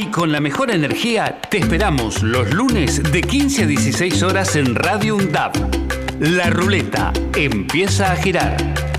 [0.00, 4.74] Y con la mejor energía te esperamos los lunes de 15 a 16 horas en
[4.74, 5.54] Radio UNDAP.
[6.20, 8.89] La ruleta empieza a girar.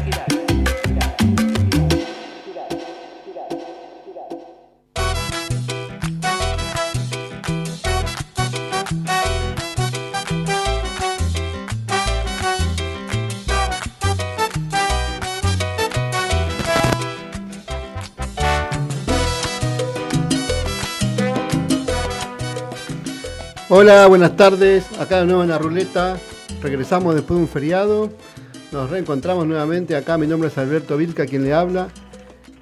[23.74, 24.86] Hola, buenas tardes.
[25.00, 26.18] Acá de nuevo en la ruleta.
[26.62, 28.10] Regresamos después de un feriado.
[28.74, 30.18] Nos reencontramos nuevamente acá.
[30.18, 31.88] Mi nombre es Alberto Vilca, quien le habla.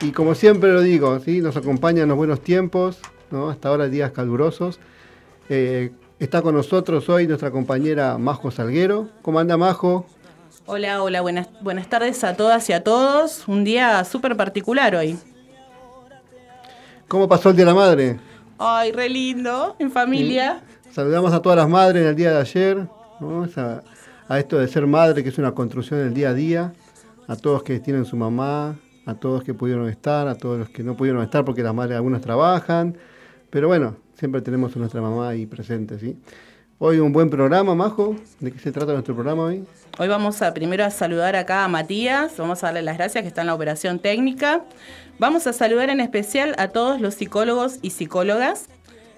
[0.01, 1.41] Y como siempre lo digo, ¿sí?
[1.41, 2.99] nos acompañan los buenos tiempos,
[3.31, 3.49] ¿no?
[3.49, 4.79] hasta ahora días calurosos.
[5.49, 9.09] Eh, está con nosotros hoy nuestra compañera Majo Salguero.
[9.23, 10.05] ¿Cómo anda Majo?
[10.67, 13.47] Hola, hola, buenas, buenas tardes a todas y a todos.
[13.47, 15.17] Un día súper particular hoy.
[17.07, 18.19] ¿Cómo pasó el Día de la Madre?
[18.59, 20.61] Ay, re lindo, en familia.
[20.99, 22.89] Saludamos a todas las madres en el día de ayer,
[24.27, 26.73] a, esto de ser madre, que es una construcción del día a día,
[27.25, 28.75] a todos que tienen su mamá,
[29.05, 31.95] a todos que pudieron estar, a todos los que no pudieron estar porque las madres
[31.95, 32.97] algunas trabajan,
[33.49, 36.17] pero bueno, siempre tenemos a nuestra mamá ahí presente, ¿sí?
[36.79, 38.17] Hoy un buen programa, Majo.
[38.41, 39.65] ¿De qué se trata nuestro programa hoy?
[39.99, 43.29] Hoy vamos a primero a saludar acá a Matías, vamos a darle las gracias que
[43.29, 44.65] está en la operación técnica.
[45.17, 48.67] Vamos a saludar en especial a todos los psicólogos y psicólogas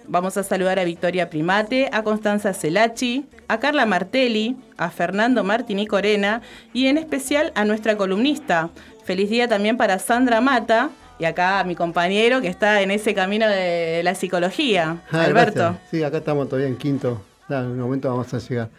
[0.07, 5.87] Vamos a saludar a Victoria Primate, a Constanza Celachi, a Carla Martelli, a Fernando Martini
[5.87, 6.41] Corena
[6.73, 8.69] y en especial a nuestra columnista.
[9.03, 13.13] Feliz día también para Sandra Mata y acá a mi compañero que está en ese
[13.13, 15.77] camino de la psicología, ah, Alberto.
[15.89, 17.21] Sí, acá estamos todavía en quinto.
[17.49, 18.69] en un momento vamos a llegar.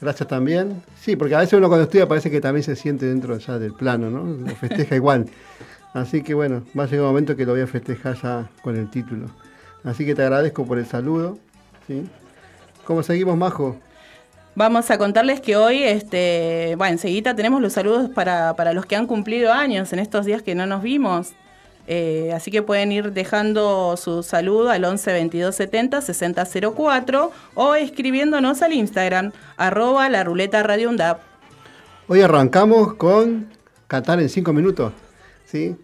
[0.00, 0.82] Gracias también.
[1.00, 3.74] Sí, porque a veces uno cuando estudia parece que también se siente dentro ya del
[3.74, 4.24] plano, ¿no?
[4.24, 5.26] Lo festeja igual.
[5.92, 8.76] Así que bueno, va a llegar un momento que lo voy a festejar ya con
[8.76, 9.28] el título.
[9.84, 11.38] Así que te agradezco por el saludo.
[11.86, 12.04] ¿sí?
[12.84, 13.76] ¿Cómo seguimos, Majo?
[14.54, 19.06] Vamos a contarles que hoy, este, bueno, enseguida tenemos los saludos para, los que han
[19.06, 21.32] cumplido años en estos días que no nos vimos.
[21.86, 26.44] Eh, así que pueden ir dejando su saludo al 11 22 70 60
[26.74, 31.20] 04 o escribiéndonos al Instagram, arroba la ruleta radio UNDAP.
[32.08, 33.46] Hoy arrancamos con
[33.86, 34.92] Qatar en 5 minutos.
[35.46, 35.76] ¿sí?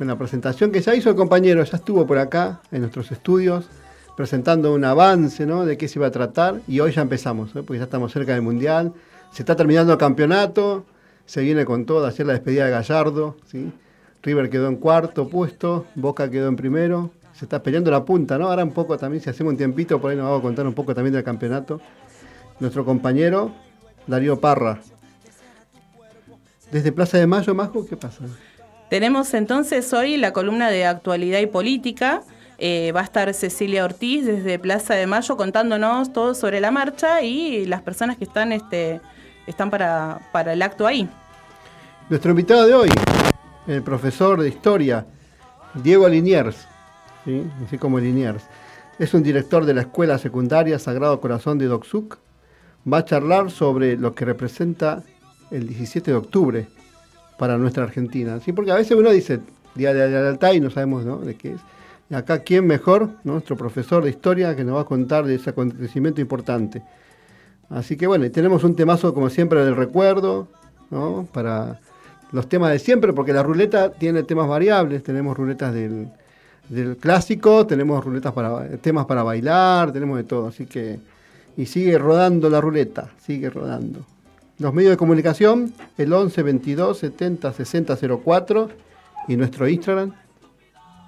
[0.00, 3.66] Una presentación que ya hizo el compañero, ya estuvo por acá en nuestros estudios
[4.16, 5.66] presentando un avance ¿no?
[5.66, 8.40] de qué se iba a tratar y hoy ya empezamos, porque ya estamos cerca del
[8.40, 8.94] Mundial,
[9.30, 10.86] se está terminando el campeonato,
[11.26, 13.70] se viene con todo, hacer la despedida de Gallardo, ¿sí?
[14.22, 18.48] River quedó en cuarto puesto, Boca quedó en primero, se está peleando la punta, ¿no?
[18.48, 20.74] Ahora un poco también, si hacemos un tiempito, por ahí nos vamos a contar un
[20.74, 21.78] poco también del campeonato.
[22.58, 23.52] Nuestro compañero
[24.06, 24.80] Darío Parra.
[26.72, 28.24] Desde Plaza de Mayo, Majo, ¿qué pasa?
[28.90, 32.22] Tenemos entonces hoy la columna de actualidad y política.
[32.58, 37.22] Eh, va a estar Cecilia Ortiz desde Plaza de Mayo contándonos todo sobre la marcha
[37.22, 39.00] y las personas que están, este,
[39.46, 41.08] están para, para el acto ahí.
[42.08, 42.90] Nuestro invitado de hoy,
[43.68, 45.06] el profesor de historia,
[45.74, 46.66] Diego Liniers,
[47.64, 48.42] así como Liniers,
[48.98, 52.18] es un director de la Escuela Secundaria Sagrado Corazón de Doxuc.
[52.92, 55.04] Va a charlar sobre lo que representa
[55.52, 56.79] el 17 de octubre
[57.40, 58.38] para nuestra Argentina.
[58.38, 58.52] ¿sí?
[58.52, 59.40] Porque a veces uno dice
[59.74, 61.60] Día de la Lealtad y no sabemos de qué es.
[62.10, 63.08] Y acá, ¿quién mejor?
[63.24, 66.82] Nuestro profesor de historia que nos va a contar de ese acontecimiento importante.
[67.70, 70.48] Así que bueno, tenemos un temazo como siempre del recuerdo,
[70.90, 71.26] ¿no?
[71.32, 71.80] Para
[72.30, 76.08] los temas de siempre, porque la ruleta tiene temas variables, tenemos ruletas del,
[76.68, 80.98] del clásico, tenemos ruletas para temas para bailar, tenemos de todo, así que
[81.56, 84.04] y sigue rodando la ruleta, sigue rodando.
[84.60, 88.68] Los medios de comunicación, el 11 22 70 60 04
[89.26, 90.12] y nuestro Instagram.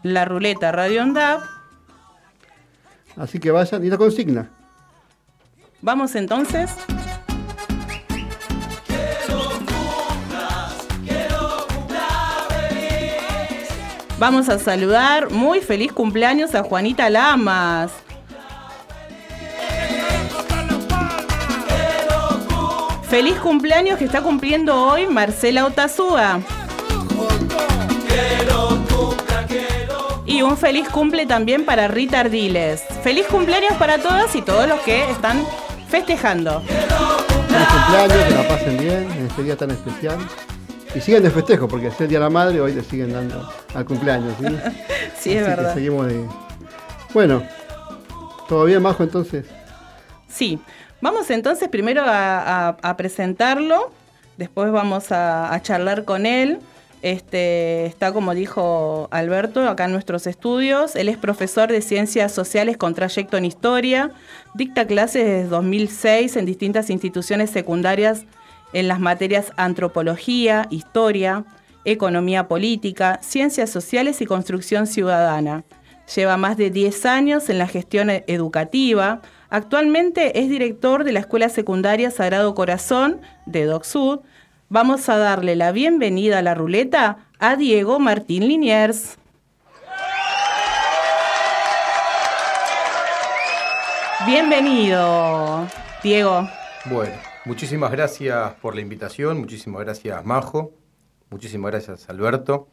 [0.02, 1.44] La ruleta Radio Onda.
[3.14, 4.48] Así que vayan y la consigna.
[5.82, 6.70] Vamos entonces.
[14.19, 17.92] Vamos a saludar muy feliz cumpleaños a Juanita Lamas.
[23.12, 26.41] Feliz cumpleaños que está cumpliendo hoy Marcela Otazúa.
[30.25, 32.82] Y un feliz cumple también para Rita Ardiles.
[33.03, 35.44] Feliz cumpleaños para todas y todos los que están
[35.88, 36.62] festejando.
[36.62, 40.17] Feliz cumpleaños, que la pasen bien en este día tan especial.
[40.94, 43.47] Y siguen de festejo, porque es el Día de la Madre, hoy le siguen dando
[43.75, 44.32] al cumpleaños.
[44.41, 44.47] Sí,
[45.20, 45.75] sí es verdad.
[45.75, 46.26] seguimos de...
[47.12, 47.43] Bueno,
[48.49, 49.44] ¿todo bien, Majo, entonces?
[50.31, 50.58] Sí.
[51.02, 53.90] Vamos entonces primero a, presentarlo,
[54.37, 56.60] después vamos a, charlar con él.
[57.02, 60.94] Este, está, como dijo Alberto, acá en nuestros estudios.
[60.94, 64.12] Él es profesor de Ciencias Sociales con trayecto en Historia.
[64.54, 68.25] Dicta clases desde 2006 en distintas instituciones secundarias
[68.72, 71.44] en las materias Antropología, Historia,
[71.84, 75.64] Economía Política, Ciencias Sociales y Construcción Ciudadana.
[76.14, 79.20] Lleva más de 10 años en la gestión educativa.
[79.54, 84.20] Actualmente es director de la Escuela Secundaria Sagrado Corazón de Doc Sud
[84.70, 89.19] vamos a darle la bienvenida a la ruleta a Diego Martín Liniers.
[94.25, 95.69] Bienvenido,
[96.02, 96.48] Diego.
[96.87, 97.12] Bueno,
[97.44, 100.72] muchísimas gracias por la invitación, muchísimas gracias Majo,
[101.28, 102.69] muchísimas gracias Alberto.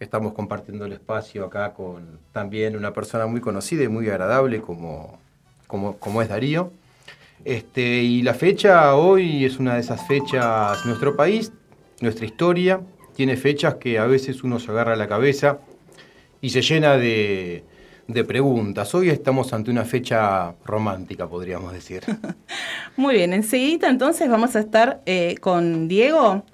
[0.00, 5.20] Estamos compartiendo el espacio acá con también una persona muy conocida y muy agradable como,
[5.70, 6.72] como, como es Darío.
[7.44, 11.52] Este, y la fecha hoy es una de esas fechas, nuestro país,
[12.00, 12.80] nuestra historia,
[13.14, 15.60] tiene fechas que a veces uno se agarra la cabeza
[16.40, 17.64] y se llena de,
[18.26, 18.94] preguntas.
[18.94, 22.02] Hoy estamos ante una fecha romántica, podríamos decir.
[22.96, 26.44] Muy bien, enseguida entonces vamos a estar eh, con Diego.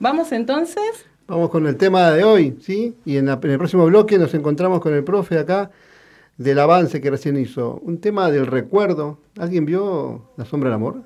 [0.00, 1.06] ¿Vamos entonces?
[1.26, 2.94] Vamos con el tema de hoy, ¿sí?
[3.04, 5.70] Y en, en el próximo bloque nos encontramos con el profe acá
[6.38, 7.78] del avance que recién hizo.
[7.82, 9.20] Un tema del recuerdo.
[9.38, 11.02] ¿Alguien vio La Sombra del Amor?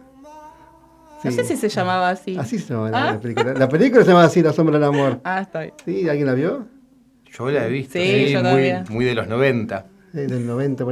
[1.25, 2.37] No sé si se llamaba así.
[2.37, 3.21] Así se llamaba la ah.
[3.21, 3.55] película.
[3.55, 5.21] La película se llama así, La Sombra del Amor.
[5.25, 5.75] Ah, está bien.
[5.85, 6.09] ¿Sí?
[6.09, 6.67] ¿Alguien la vio?
[7.25, 7.99] Yo la he visto.
[7.99, 9.87] Sí, yo muy, muy, de los 90.
[10.13, 10.85] Sí, del 90,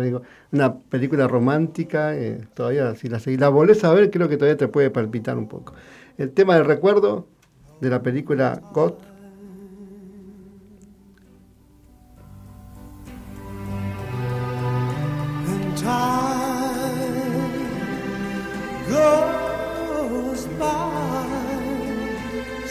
[0.52, 4.56] una película romántica, eh, todavía si la, si la volvés a ver creo que todavía
[4.56, 5.74] te puede palpitar un poco.
[6.16, 7.28] El tema del recuerdo
[7.82, 8.94] de la película God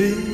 [0.00, 0.29] You.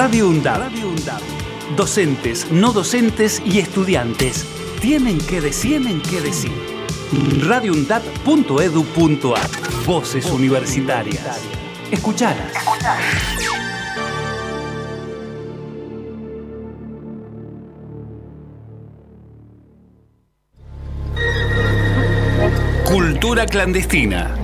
[0.00, 0.72] Radio UNDAB.
[1.76, 4.46] Docentes, no docentes y estudiantes
[4.80, 6.52] tienen que decir, tienen que decir.
[7.46, 9.50] radioundab.edu.ar
[9.84, 11.42] Voces universitarias.
[11.90, 12.54] Escuchalas.
[22.86, 24.34] Cultura clandestina.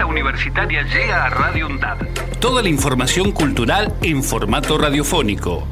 [0.00, 2.38] Revista universitaria llega a Radio UNDAB.
[2.40, 5.66] Toda la información cultural en formato radiofónico.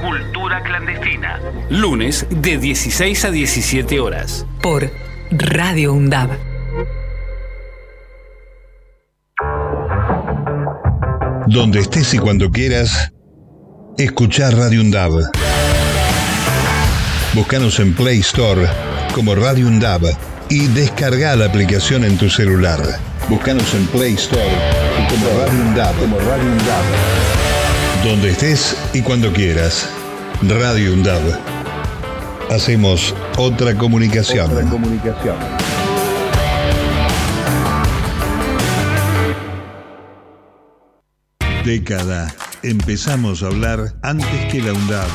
[0.00, 1.40] Cultura clandestina.
[1.68, 4.46] Lunes de 16 a 17 horas.
[4.62, 4.90] por
[5.30, 6.30] Radio UNDAB.
[11.48, 13.12] Donde estés y cuando quieras,
[13.98, 15.12] escuchar Radio Undab.
[17.34, 18.68] Búscanos en Play Store
[19.14, 20.02] como Radio Undab
[20.48, 22.80] y descarga la aplicación en tu celular.
[23.28, 24.42] Búscanos en Play Store
[25.08, 25.94] como Radio Undab.
[25.98, 26.84] Como Radio Undab.
[28.04, 29.88] Donde estés y cuando quieras.
[30.42, 31.22] Radio Undab.
[32.50, 34.50] Hacemos otra comunicación.
[34.50, 35.36] Otra comunicación.
[41.64, 42.34] Década.
[42.62, 45.08] Empezamos a hablar antes que la UNDAB,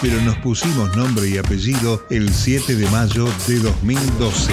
[0.00, 4.52] pero nos pusimos nombre y apellido el 7 de mayo de 2012.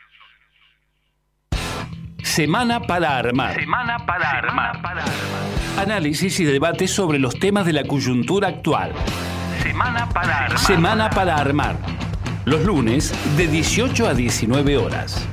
[2.31, 3.55] Semana para armar.
[3.55, 4.79] Semana para armar.
[5.77, 8.93] Análisis y debate sobre los temas de la coyuntura actual.
[9.61, 10.59] Semana para armar.
[10.59, 11.75] Semana para armar.
[12.45, 15.27] Los lunes de 18 a 19 horas.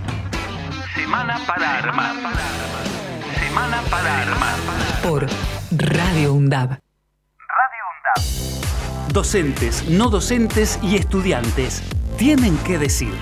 [0.97, 2.17] Semana para armar.
[3.47, 4.57] Semana para armar.
[5.01, 5.27] por
[5.71, 6.81] Radio UNDAB.
[9.13, 11.81] Docentes, no docentes y estudiantes
[12.17, 13.15] tienen que decir.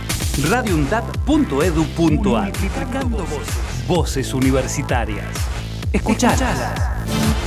[2.44, 3.86] Multiplicando voces.
[3.88, 5.34] Voces universitarias.
[5.94, 7.45] Escuchalas.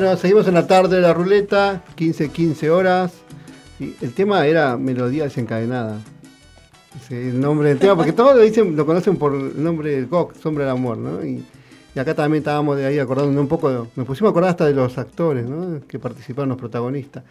[0.00, 3.14] Bueno, seguimos en la tarde de la ruleta, 15, 15 horas.
[3.80, 5.98] Y el tema era Melodía desencadenada.
[6.96, 9.90] Ese es el nombre del tema, porque todos lo, dicen, lo conocen por el nombre
[9.96, 11.24] del GOC, Sombra del Amor, ¿no?
[11.24, 11.42] Y,
[11.96, 14.66] y acá también estábamos de ahí acordándonos un poco, de- nos pusimos a acordar hasta
[14.66, 15.80] de los actores, ¿no?
[15.88, 17.24] Que participaron, los protagonistas.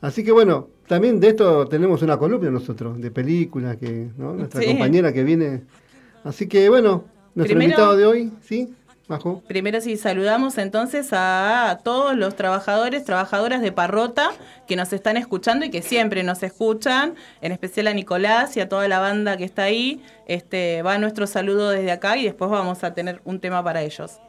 [0.00, 4.32] Así que bueno, también de esto tenemos una columna nosotros, de películas, que, ¿no?
[4.34, 4.66] Nuestra Sí.
[4.66, 5.62] compañera que viene.
[6.24, 7.04] Así que bueno,
[7.36, 8.74] nuestro Primero- invitado de hoy, ¿sí?
[9.48, 14.30] Primero sí saludamos entonces a todos los trabajadores, trabajadoras de Parrota
[14.68, 18.68] que nos están escuchando y que siempre nos escuchan, en especial a Nicolás y a
[18.68, 20.00] toda la banda que está ahí.
[20.26, 24.20] Este va nuestro saludo desde acá y después vamos a tener un tema para ellos.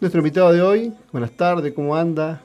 [0.00, 2.40] Nuestro invitado de hoy, buenas tardes, ¿cómo anda?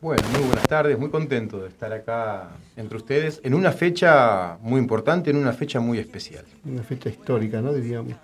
[0.00, 4.80] Bueno, muy buenas tardes, muy contento de estar acá entre ustedes en una fecha muy
[4.80, 6.44] importante, en una fecha muy especial.
[6.64, 7.72] Una fecha histórica, ¿no?
[7.72, 8.14] Diríamos.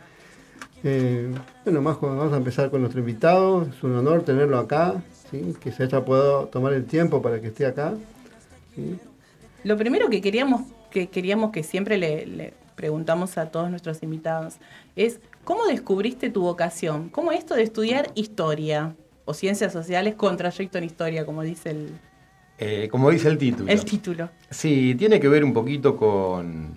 [0.84, 1.32] Eh,
[1.64, 3.62] bueno, Majo, vamos a empezar con nuestro invitado.
[3.62, 5.54] Es un honor tenerlo acá, ¿sí?
[5.60, 7.94] que se haya podido tomar el tiempo para que esté acá.
[8.74, 8.98] ¿sí?
[9.64, 14.56] Lo primero que queríamos que, queríamos que siempre le, le preguntamos a todos nuestros invitados
[14.96, 17.08] es, ¿cómo descubriste tu vocación?
[17.10, 21.88] ¿Cómo esto de estudiar historia o ciencias sociales con trayecto en historia, como dice el,
[22.58, 23.70] Eh, como dice el título.
[23.70, 24.30] el título?
[24.50, 26.76] Sí, tiene que ver un poquito con,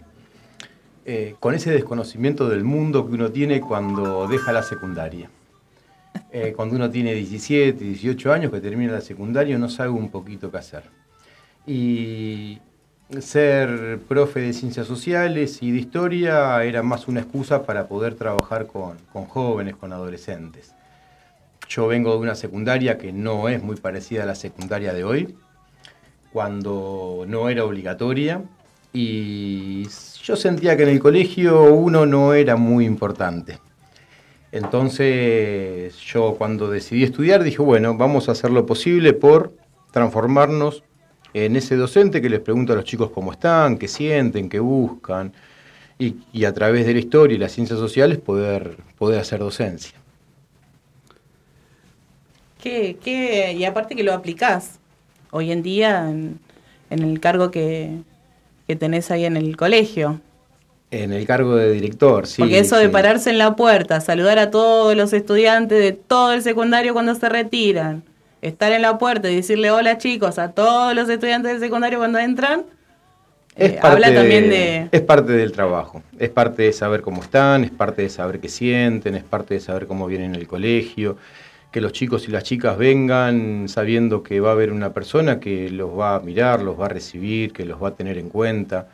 [1.08, 5.30] eh, con ese desconocimiento del mundo que uno tiene cuando deja la secundaria.
[6.32, 10.50] Eh, cuando uno tiene 17, 18 años, que termina la secundaria, no sabe un poquito
[10.50, 10.84] qué hacer.
[11.68, 12.60] Y
[13.20, 18.66] ser profe de ciencias sociales y de historia era más una excusa para poder trabajar
[18.66, 20.74] con, con jóvenes, con adolescentes.
[21.70, 25.38] Yo vengo de una secundaria que no es muy parecida a la secundaria de hoy,
[26.34, 28.42] cuando no era obligatoria
[28.96, 29.86] y
[30.24, 33.60] yo sentía que en el colegio uno no era muy importante.
[34.54, 39.54] Entonces yo cuando decidí estudiar dije, bueno, vamos a hacer lo posible por
[39.92, 40.82] transformarnos
[41.34, 45.34] en ese docente que les pregunta a los chicos cómo están, qué sienten, qué buscan,
[46.00, 49.98] y, a través de la historia y las ciencias sociales poder, poder hacer docencia.
[52.64, 54.80] ¿Qué, qué, y aparte que lo aplicás
[55.32, 56.40] hoy en día en,
[56.90, 58.00] en el cargo que,
[58.68, 60.22] que tenés ahí en el colegio.
[60.92, 62.42] En el cargo de director, sí.
[62.42, 66.42] Porque eso de pararse en la puerta, saludar a todos los estudiantes de todo el
[66.42, 68.04] secundario cuando se retiran,
[68.42, 72.20] estar en la puerta y decirle hola chicos a todos los estudiantes del secundario cuando
[72.20, 72.66] entran,
[73.56, 74.88] Es eh, parte habla también de...
[74.92, 78.48] Es parte del trabajo, es parte de saber cómo están, es parte de saber qué
[78.48, 81.18] sienten, es parte de saber cómo vienen el colegio,
[81.76, 85.70] que los chicos y las chicas vengan sabiendo que va a haber una persona que
[85.70, 88.88] los va a mirar, los va a recibir, que los va a tener en cuenta.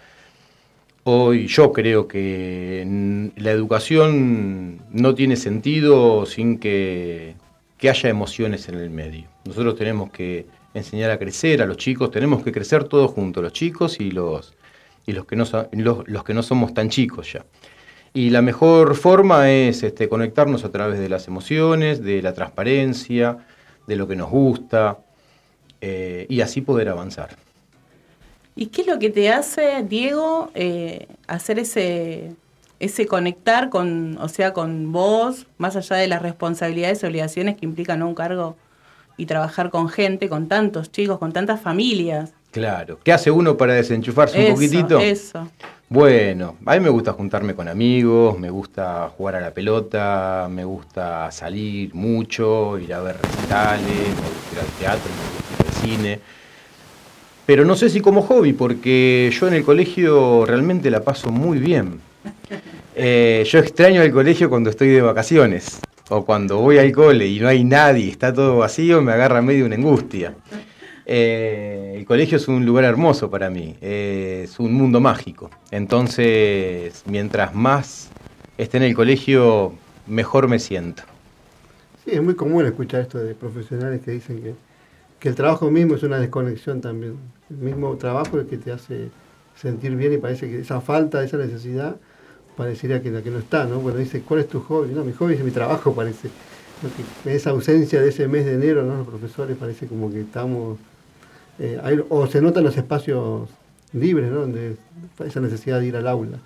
[1.03, 7.35] Hoy yo creo que la educación no tiene sentido sin que,
[7.77, 9.25] que haya emociones en el medio.
[9.45, 13.53] Nosotros tenemos que enseñar a crecer a los chicos, tenemos que crecer todos juntos, los
[13.53, 14.55] chicos y los,
[15.05, 17.45] y los, que, no, los, los que no somos tan chicos ya.
[18.13, 23.37] Y la mejor forma es este, conectarnos a través de las emociones, de la transparencia,
[23.87, 24.99] de lo que nos gusta,
[25.79, 27.29] eh, y así poder avanzar.
[28.55, 32.35] ¿Y qué es lo que te hace, Diego, eh, hacer ese,
[32.79, 37.65] ese conectar con, o sea, con vos, más allá de las responsabilidades y obligaciones que
[37.65, 38.57] implican un cargo
[39.15, 42.33] y trabajar con gente, con tantos chicos, con tantas familias?
[42.51, 42.99] Claro.
[43.03, 44.99] ¿Qué hace uno para desenchufarse un Eso, poquitito?
[44.99, 45.47] Eso.
[45.87, 50.63] Bueno, a mí me gusta juntarme con amigos, me gusta jugar a la pelota, me
[50.63, 55.67] gusta salir mucho, ir a ver recitales, me gusta ir al teatro, me gusta ir
[55.67, 56.19] al cine.
[57.45, 61.59] Pero no sé si como hobby, porque yo en el colegio realmente la paso muy
[61.59, 61.99] bien.
[62.93, 65.79] Eh, yo extraño el colegio cuando estoy de vacaciones,
[66.09, 69.65] o cuando voy al cole y no hay nadie, está todo vacío, me agarra medio
[69.65, 70.33] una angustia.
[71.05, 75.49] Eh, el colegio es un lugar hermoso para mí, eh, es un mundo mágico.
[75.71, 78.09] Entonces, mientras más
[78.57, 79.73] esté en el colegio,
[80.07, 81.03] mejor me siento.
[82.03, 84.53] Sí, es muy común escuchar esto de profesionales que dicen que,
[85.19, 87.17] que el trabajo mismo es una desconexión también.
[87.49, 89.09] El mismo trabajo es el que te hace
[89.55, 91.97] sentir bien y parece que esa falta, esa necesidad,
[92.57, 93.79] parecería que la que no está, ¿no?
[93.79, 94.93] Bueno, dice, ¿cuál es tu hobby?
[94.93, 96.29] No, mi hobby es mi trabajo, parece.
[96.81, 96.89] ¿no?
[97.23, 98.97] Que esa ausencia de ese mes de enero, ¿no?
[98.97, 100.77] Los profesores parece como que estamos...
[101.59, 103.49] eh, hay- o se notan los espacios
[103.93, 104.41] libres, ¿no?
[104.41, 104.75] Donde
[105.25, 106.37] esa necesidad de ir al aula.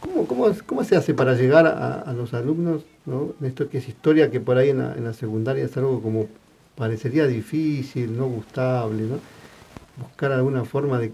[0.00, 3.32] ¿Cómo, cómo, cómo se hace para llegar a, a los alumnos, ¿no?
[3.42, 6.28] Esto que es historia que por ahí en la, en la secundaria es algo como
[6.76, 9.18] parecería difícil, no gustable, ¿no?
[10.00, 11.12] Buscar alguna forma de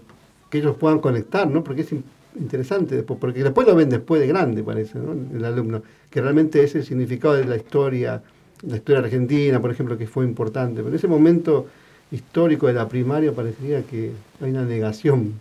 [0.49, 1.63] que ellos puedan conectar, ¿no?
[1.63, 2.03] Porque es in-
[2.39, 5.13] interesante después, porque después lo ven después de grande, parece, ¿no?
[5.35, 8.21] El alumno, que realmente es el significado de la historia,
[8.61, 11.65] la historia argentina, por ejemplo, que fue importante, pero en ese momento
[12.11, 15.39] histórico de la primaria parecería que hay una negación.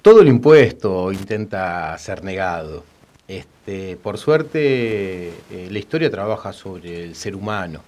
[0.00, 2.84] Todo el impuesto intenta ser negado.
[3.28, 7.80] Este, por suerte, eh, la historia trabaja sobre el ser humano.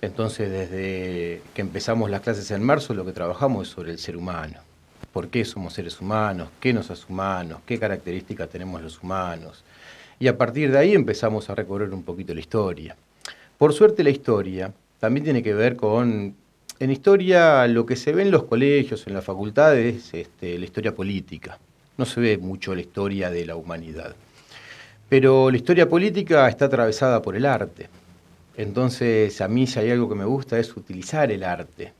[0.00, 4.16] Entonces, desde que empezamos las clases en marzo, lo que trabajamos es sobre el ser
[4.16, 4.58] humano.
[5.12, 6.48] ¿Por qué somos seres humanos?
[6.60, 7.60] ¿Qué nos hace humanos?
[7.66, 9.64] ¿Qué características tenemos los humanos?
[10.20, 12.96] Y a partir de ahí empezamos a recorrer un poquito la historia.
[13.56, 16.34] Por suerte, la historia también tiene que ver con
[16.80, 20.64] en historia, lo que se ve en los colegios, en las facultades, es este, la
[20.64, 21.58] historia política.
[21.96, 24.14] No se ve mucho la historia de la humanidad.
[25.08, 27.88] Pero la historia política está atravesada por el arte.
[28.56, 31.92] Entonces, a mí si hay algo que me gusta es utilizar el arte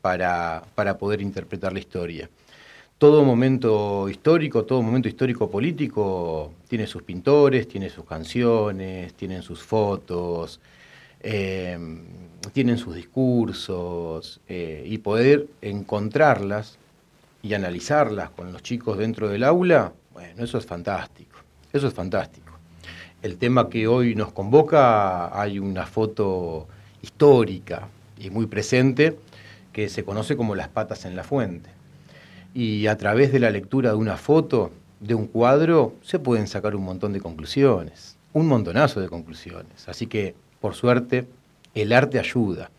[0.00, 2.28] para, para poder interpretar la historia.
[2.98, 9.62] Todo momento histórico, todo momento histórico político tiene sus pintores, tiene sus canciones, tienen sus
[9.62, 10.60] fotos,
[11.20, 11.78] eh,
[12.52, 16.78] tienen sus discursos eh, y poder encontrarlas
[17.42, 21.38] y analizarlas con los chicos dentro del aula, bueno, eso es fantástico,
[21.72, 22.52] eso es fantástico.
[23.22, 26.68] El tema que hoy nos convoca, hay una foto
[27.02, 29.18] histórica y muy presente
[29.72, 31.70] que se conoce como las patas en la fuente.
[32.54, 36.74] Y a través de la lectura de una foto, de un cuadro, se pueden sacar
[36.74, 39.88] un montón de conclusiones, un montonazo de conclusiones.
[39.88, 41.26] Así que, por suerte,
[41.74, 42.70] el arte ayuda.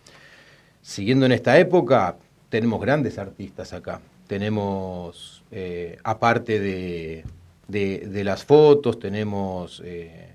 [0.82, 2.16] Siguiendo en esta época,
[2.50, 4.02] tenemos grandes artistas acá.
[4.28, 7.24] Tenemos, eh, aparte de,
[7.68, 10.30] de- las fotos, tenemos eh,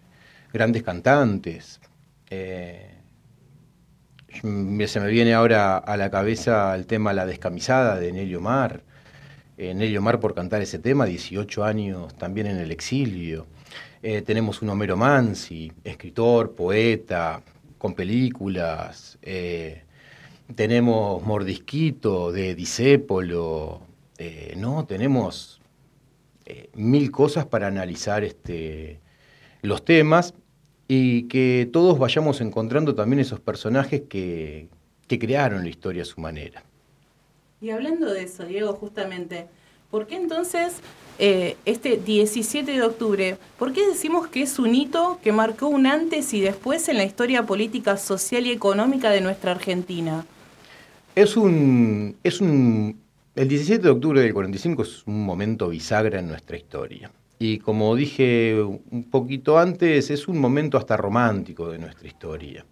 [0.53, 1.81] grandes cantantes.
[2.31, 2.91] Eh,
[4.33, 8.83] se me viene ahora a la cabeza el tema La descamisada de Nelio Mar.
[9.57, 13.47] Eh, Nelio Mar por cantar ese tema, 18 años también en el exilio.
[14.07, 17.43] Eh, tenemos un Homero Mansi, escritor, poeta,
[17.79, 19.19] con películas.
[19.23, 19.83] Eh,
[20.55, 23.81] tenemos Mordisquito de Disépolo.
[24.19, 25.59] Eh, no, tenemos
[26.75, 29.01] mil cosas para analizar este,
[29.63, 30.35] los temas
[30.87, 34.69] y que todos vayamos encontrando también esos personajes que,
[35.09, 36.63] que crearon la historia a su manera.
[37.63, 39.49] Y hablando de eso, Diego, justamente,
[39.95, 40.81] ¿por qué entonces
[41.21, 45.87] eh, este 17 de octubre, por qué decimos que es un hito que marcó un
[45.87, 50.27] antes y después en la historia política, social y económica de nuestra Argentina?
[51.15, 52.99] Es un, es un,
[53.37, 57.13] el 17 de octubre del 45 es un momento bisagra en nuestra historia.
[57.39, 62.67] Y como dije un poquito antes, es un momento hasta romántico de nuestra historia.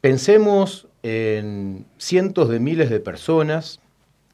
[0.00, 3.78] Pensemos en cientos de miles de personas,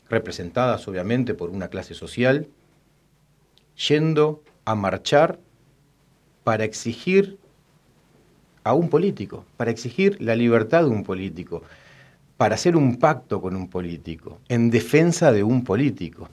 [0.09, 2.49] representadas obviamente por una clase social,
[3.88, 5.38] yendo a marchar
[6.45, 7.38] para exigir
[8.64, 11.62] a un político, para exigir la libertad de un político,
[12.37, 16.29] para hacer un pacto con un político, en defensa de un político.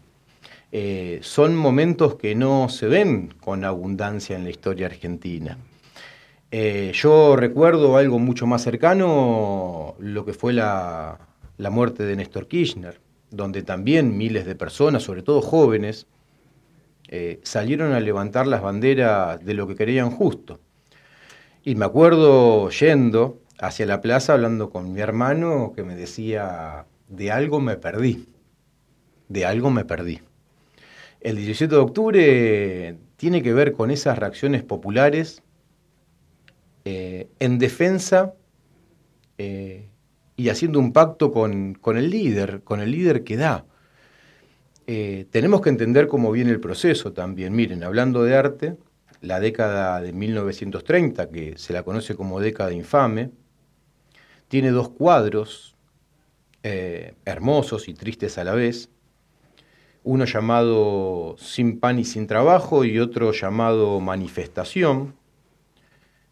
[0.71, 5.57] Eh, son momentos que no se ven con abundancia en la historia argentina.
[6.49, 11.19] Eh, yo recuerdo algo mucho más cercano, lo que fue la,
[11.57, 12.99] la muerte de Néstor Kirchner,
[13.33, 16.05] donde también miles de personas, sobre todo jóvenes,
[17.09, 20.59] eh, salieron a levantar las banderas de lo que creían justo.
[21.63, 27.31] Y me acuerdo yendo hacia la plaza hablando con mi hermano que me decía, de
[27.31, 28.27] algo me perdí,
[29.29, 30.21] de algo me perdí.
[31.19, 35.41] El 17 de octubre tiene que ver con esas reacciones populares
[36.85, 38.35] eh, en defensa
[39.39, 39.87] eh,
[40.35, 43.65] y haciendo un pacto con, con, el líder, con el líder que da.
[44.87, 47.55] Eh, tenemos que entender cómo viene el proceso también.
[47.55, 48.77] Miren, hablando de arte,
[49.21, 53.31] la década de 1930, que se la conoce como década infame,
[54.47, 55.75] tiene dos cuadros
[56.63, 58.89] eh, hermosos y tristes a la vez,
[60.03, 65.15] uno llamado Sin pan y sin trabajo y otro llamado Manifestación,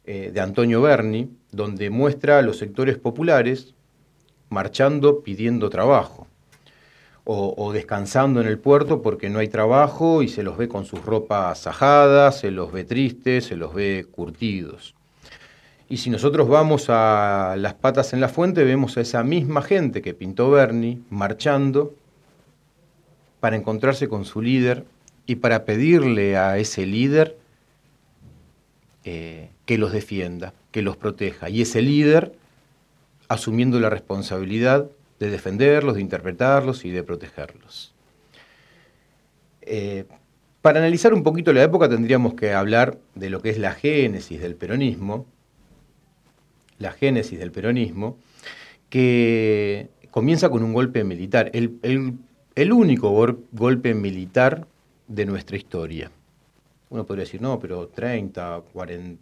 [0.03, 3.75] eh, de Antonio Berni, donde muestra a los sectores populares
[4.51, 6.27] marchando pidiendo trabajo
[7.23, 11.05] o, descansando en el puerto porque no hay trabajo y se los ve con sus
[11.05, 14.95] ropas sajadas, se los ve tristes, se los ve curtidos.
[15.87, 20.01] Y si nosotros vamos a las patas en la fuente, vemos a esa misma gente
[20.01, 21.93] que pintó Berni marchando
[23.39, 24.83] para encontrarse con su líder
[25.25, 27.37] y para pedirle a ese líder
[29.05, 31.49] eh, que los defienda, que los proteja.
[31.49, 32.33] Y ese líder
[33.31, 37.93] asumiendo la responsabilidad de defenderlos, de interpretarlos y de protegerlos.
[39.61, 40.03] Eh,
[40.61, 44.41] para analizar un poquito la época tendríamos que hablar de lo que es la génesis
[44.41, 45.25] del peronismo,
[46.77, 48.17] la génesis del peronismo,
[48.89, 51.79] que comienza con un golpe militar, el,
[52.55, 53.11] el único
[53.53, 54.67] golpe militar
[55.07, 56.11] de nuestra historia.
[56.89, 59.21] Uno podría decir, no, pero 30, 40,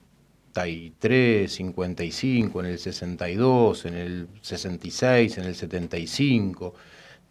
[0.54, 6.74] 53, 55, en el 62, en el 66, en el 75.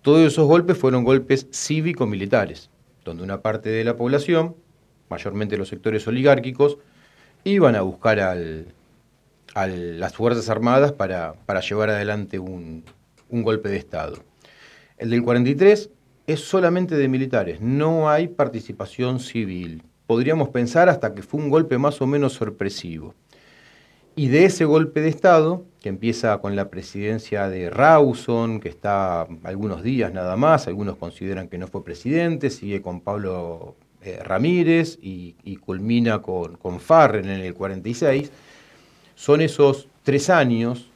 [0.03, 2.71] Todos esos golpes fueron golpes cívico-militares,
[3.05, 4.55] donde una parte de la población,
[5.09, 6.79] mayormente los sectores oligárquicos,
[7.45, 8.37] iban a buscar a
[9.67, 11.35] las Fuerzas Armadas para,
[11.69, 12.85] llevar adelante un,
[13.29, 14.23] un golpe de Estado.
[14.97, 15.91] El del 43
[16.27, 21.77] es solamente de militares, no hay participación civil podríamos pensar hasta que fue un golpe
[21.77, 23.15] más o menos sorpresivo.
[24.17, 29.29] Y de ese golpe de Estado, que empieza con la presidencia de Rawson, que está
[29.45, 34.99] algunos días nada más, algunos consideran que no fue presidente, sigue con Pablo eh, Ramírez
[35.03, 38.33] y, culmina con, con Farren en el 46,
[39.15, 40.89] son esos tres años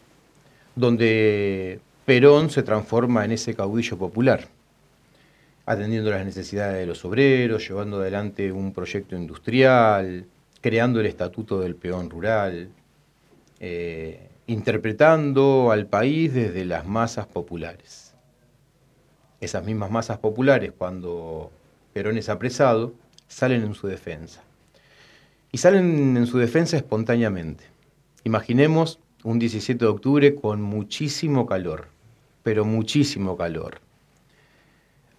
[0.74, 4.48] donde Perón se transforma en ese caudillo popular
[5.64, 10.26] atendiendo las necesidades de los obreros, llevando adelante un proyecto industrial,
[10.60, 12.70] creando el estatuto del peón rural,
[13.60, 18.14] eh, interpretando al país desde las masas populares.
[19.40, 21.50] Esas mismas masas populares, cuando
[21.92, 22.94] Perón es apresado,
[23.28, 24.42] salen en su defensa.
[25.52, 27.64] Y salen en su defensa espontáneamente.
[28.24, 31.88] Imaginemos un 17 de octubre con muchísimo calor,
[32.42, 33.80] pero muchísimo calor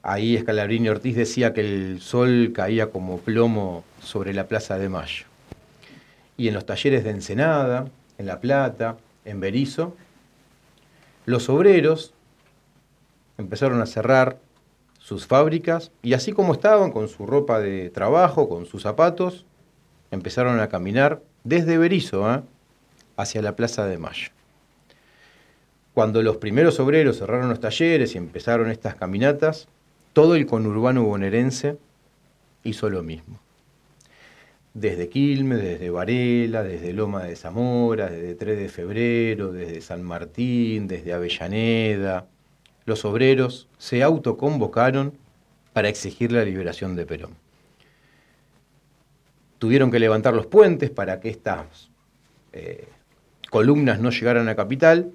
[0.06, 5.26] Ahí Escalabrini Ortiz decía que el sol caía como plomo sobre la Plaza de Mayo.
[6.36, 7.88] Y en los talleres de Ensenada,
[8.18, 9.96] en La Plata, en Berizo,
[11.26, 12.13] los obreros
[13.38, 14.38] empezaron a cerrar
[15.00, 19.46] sus fábricas y así como estaban con su ropa de trabajo, con sus zapatos,
[20.12, 22.42] empezaron a caminar desde Berizo ¿eh?
[23.16, 24.32] hacia la Plaza de Mayo.
[25.94, 29.70] Cuando los primeros obreros cerraron los talleres y empezaron estas caminatas,
[30.13, 31.78] todo el conurbano bonaerense
[32.63, 33.39] hizo lo mismo.
[34.73, 40.88] desde Quilmes, desde Varela, desde Loma de Zamora, desde 3 de febrero, desde San Martín,
[40.88, 42.26] desde Avellaneda.
[42.86, 45.13] Los obreros se autoconvocaron
[45.73, 47.36] para exigir la liberación de Perón.
[49.60, 51.91] Tuvieron que levantar los puentes para que estas
[52.52, 52.88] eh,
[53.52, 55.12] columnas no llegaran a Capital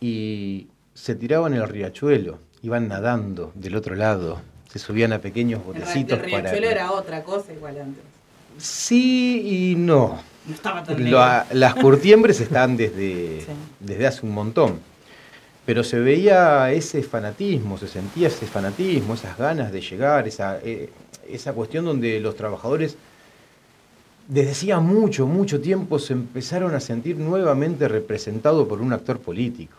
[0.00, 6.18] y se tiraban el riachuelo, iban nadando del otro lado, se subían a pequeños botecitos
[6.18, 6.42] el para...
[6.42, 8.02] riachuelo era otra cosa igual antes.
[8.58, 10.18] Sí y no.
[10.46, 13.46] No estaba tan La- las curtiembres están desde, Sí.
[13.80, 14.78] desde hace un montón.
[15.66, 20.90] Pero se veía ese fanatismo, se sentía ese fanatismo, esas ganas de llegar, esa, eh,
[21.28, 22.96] esa cuestión donde los trabajadores
[24.26, 29.76] desde hacía mucho, mucho tiempo se empezaron a sentir nuevamente representados por un actor político.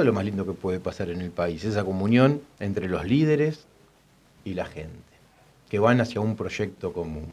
[0.00, 3.04] Eso es lo más lindo que puede pasar en el país, esa comunión entre los
[3.04, 3.66] líderes
[4.46, 5.12] y la gente,
[5.68, 7.26] que van hacia un proyecto común.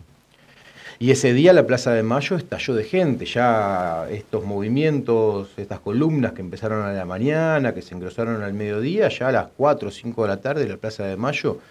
[1.00, 6.34] Y ese día la Plaza de Mayo estalló de gente, ya estos movimientos, estas columnas
[6.34, 9.92] que empezaron a la mañana, que se engrosaron al mediodía, ya a las 4 o
[9.92, 11.62] 5 de la tarde la Plaza de Mayo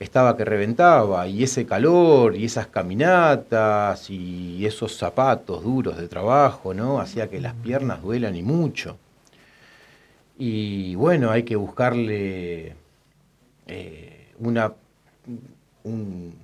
[0.00, 6.72] estaba que reventaba, y ese calor, y esas caminatas, y esos zapatos duros de trabajo,
[6.72, 6.98] ¿no?
[6.98, 8.96] Hacía que las piernas duelan y mucho.
[10.38, 12.76] Y bueno, hay que buscarle
[13.66, 14.72] eh, una,
[15.82, 16.34] un,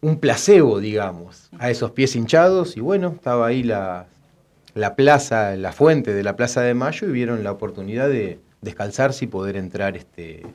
[0.00, 2.76] un placebo, digamos, a esos pies hinchados.
[2.76, 4.06] Y bueno, estaba ahí la,
[4.74, 9.24] la plaza, la fuente de la Plaza de Mayo y vieron la oportunidad de descalzarse
[9.24, 10.46] y poder entrar, este,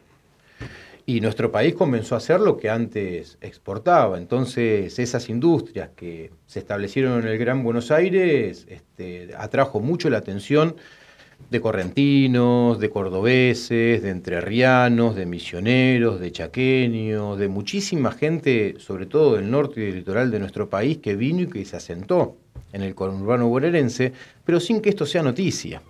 [1.04, 4.16] Y nuestro país comenzó a hacer lo que antes exportaba.
[4.16, 10.16] Entonces, esas industrias que se establecieron en el Gran Buenos Aires este, atrajo mucho la
[10.16, 10.76] atención
[11.50, 19.36] de correntinos, de cordobeses, de entrerrianos, de misioneros, de chaqueños, de muchísima gente, sobre todo
[19.36, 22.36] del norte y del litoral de nuestro país, que vino y que se asentó
[22.72, 24.12] en el conurbano bonaerense,
[24.44, 25.82] pero sin que esto sea noticia,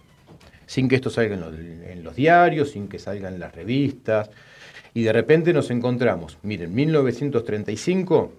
[0.66, 4.30] sin que esto salga en los, diarios, sin que salga en las revistas.
[4.92, 8.32] Y de repente nos encontramos, miren, 1935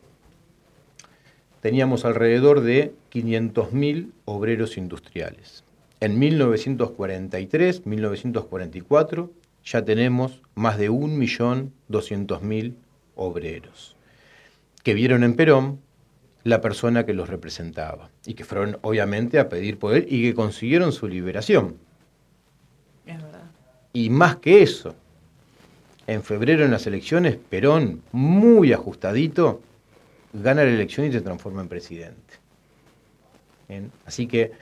[1.62, 5.63] teníamos alrededor de 500.000 obreros industriales.
[6.00, 9.32] En 1943, 1944,
[9.66, 12.76] ya tenemos más de 1.200.000
[13.16, 13.98] obreros
[14.88, 15.82] que vieron en Perón
[16.46, 20.94] la persona que los representaba y que fueron obviamente a pedir poder y que consiguieron
[20.94, 21.76] su liberación.
[23.06, 23.52] Es verdad.
[23.92, 24.96] Y más que eso,
[26.08, 29.62] en febrero en las elecciones, Perón, muy ajustadito,
[30.32, 32.36] gana la elección y se transforma en presidente.
[33.68, 34.54] Bien, Así que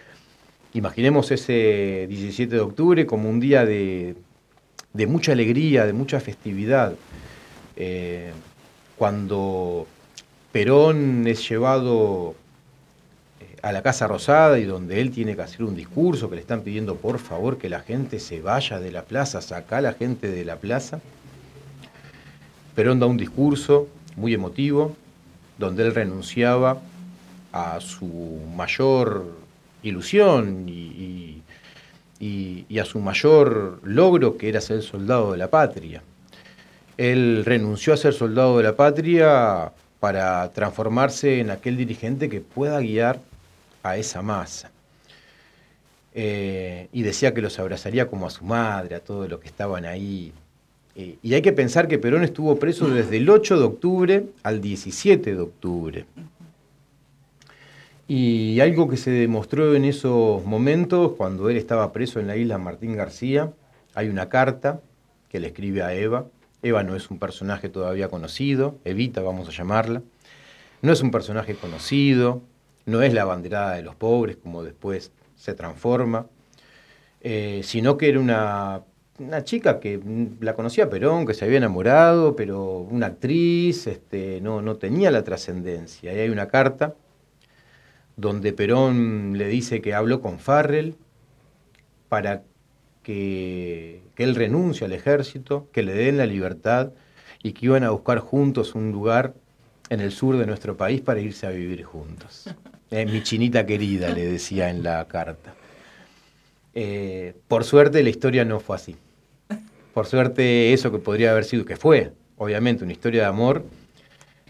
[0.76, 4.16] imaginemos ese 17 de octubre como un día de,
[4.94, 6.94] de mucha alegría, de mucha festividad,
[7.78, 8.32] eh,
[8.98, 9.88] cuando
[10.52, 12.36] Perón es llevado
[13.40, 16.42] eh, a la Casa Rosada y donde él tiene que hacer un discurso, que le
[16.42, 19.94] están pidiendo por favor que la gente se vaya de la plaza, saca a la
[19.94, 21.00] gente de la plaza.
[22.76, 24.94] Perón da un discurso muy emotivo,
[25.58, 26.82] donde él renunciaba
[27.54, 29.45] a su mayor
[29.90, 31.42] ilusión y,
[32.80, 36.04] a su mayor logro, que era ser soldado de la patria.
[36.98, 42.80] Él renunció a ser soldado de la patria para transformarse en aquel dirigente que pueda
[42.80, 43.20] guiar
[43.82, 44.72] a esa masa.
[46.14, 49.86] Eh, y decía que los abrazaría como a su madre, a todos los que estaban
[49.86, 50.32] ahí.
[50.96, 54.62] Eh, y hay que pensar que Perón estuvo preso desde el 8 de octubre al
[54.62, 56.06] 17 de octubre.
[58.08, 62.60] Y algo que se demostró en esos momentos, cuando él estaba preso en la isla
[62.60, 63.52] Martín García,
[63.96, 64.80] hay una carta
[65.30, 66.26] que le escribe a Eva.
[66.62, 70.04] Eva no es un personaje todavía conocido, Evita vamos a llamarla.
[70.84, 72.44] No es un personaje conocido,
[72.86, 76.28] no es la banderada de los pobres como después se transforma.
[77.22, 78.84] eh, sino que era una,
[79.20, 80.00] una chica que
[80.42, 85.24] la conocía Perón, que se había enamorado, pero una actriz, este, no, no tenía la
[85.24, 86.12] trascendencia.
[86.12, 86.96] Ahí hay una carta
[88.18, 90.96] donde Perón le dice que habló con Farrell
[92.10, 92.44] para
[93.04, 96.92] que, que él renuncie al ejército, que le den la libertad
[97.44, 99.34] y que iban a buscar juntos un lugar
[99.90, 102.46] en el sur de nuestro país para irse a vivir juntos.
[102.92, 105.54] Eh, mi chinita querida, le decía en la carta.
[106.74, 108.96] Eh, por suerte la historia no fue así.
[109.94, 113.64] Por suerte eso que podría haber sido, que fue, obviamente, una historia de amor,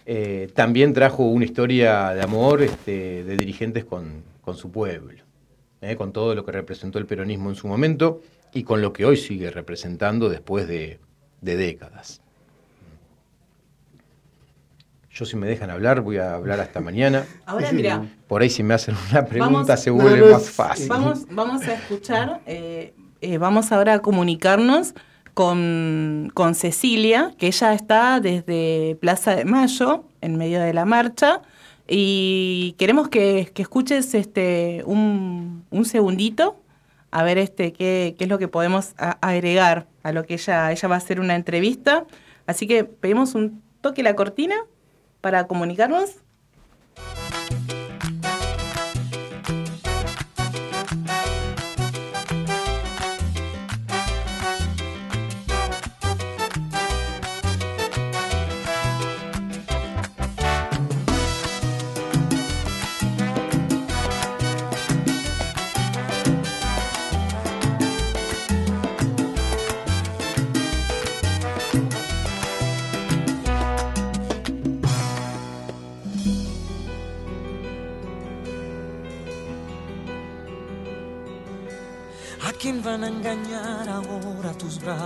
[0.05, 5.23] eh, también trajo una historia de amor este, de dirigentes con, con su pueblo,
[5.81, 8.21] eh, con todo lo que representó el peronismo en su momento
[8.53, 10.99] y con lo que hoy sigue representando después de,
[11.41, 12.21] de décadas.
[15.11, 17.25] Yo si me dejan hablar, voy a hablar hasta mañana.
[17.45, 20.89] Ahora mira, Por ahí si me hacen una pregunta Vamos- se vuelve no, más fácil.
[20.89, 24.93] vamos, vamos a escuchar, eh, eh, vamos ahora a comunicarnos
[25.35, 31.41] con, Cecilia, que ella está desde Plaza de Mayo, en medio de la marcha,
[31.87, 36.57] y queremos que, escuches este un, un segundito,
[37.11, 40.95] a ver este qué, es lo que podemos agregar a lo que ella, ella va
[40.95, 42.05] a hacer una entrevista.
[42.47, 44.55] Así que pedimos un toque la cortina
[45.21, 46.24] para comunicarnos.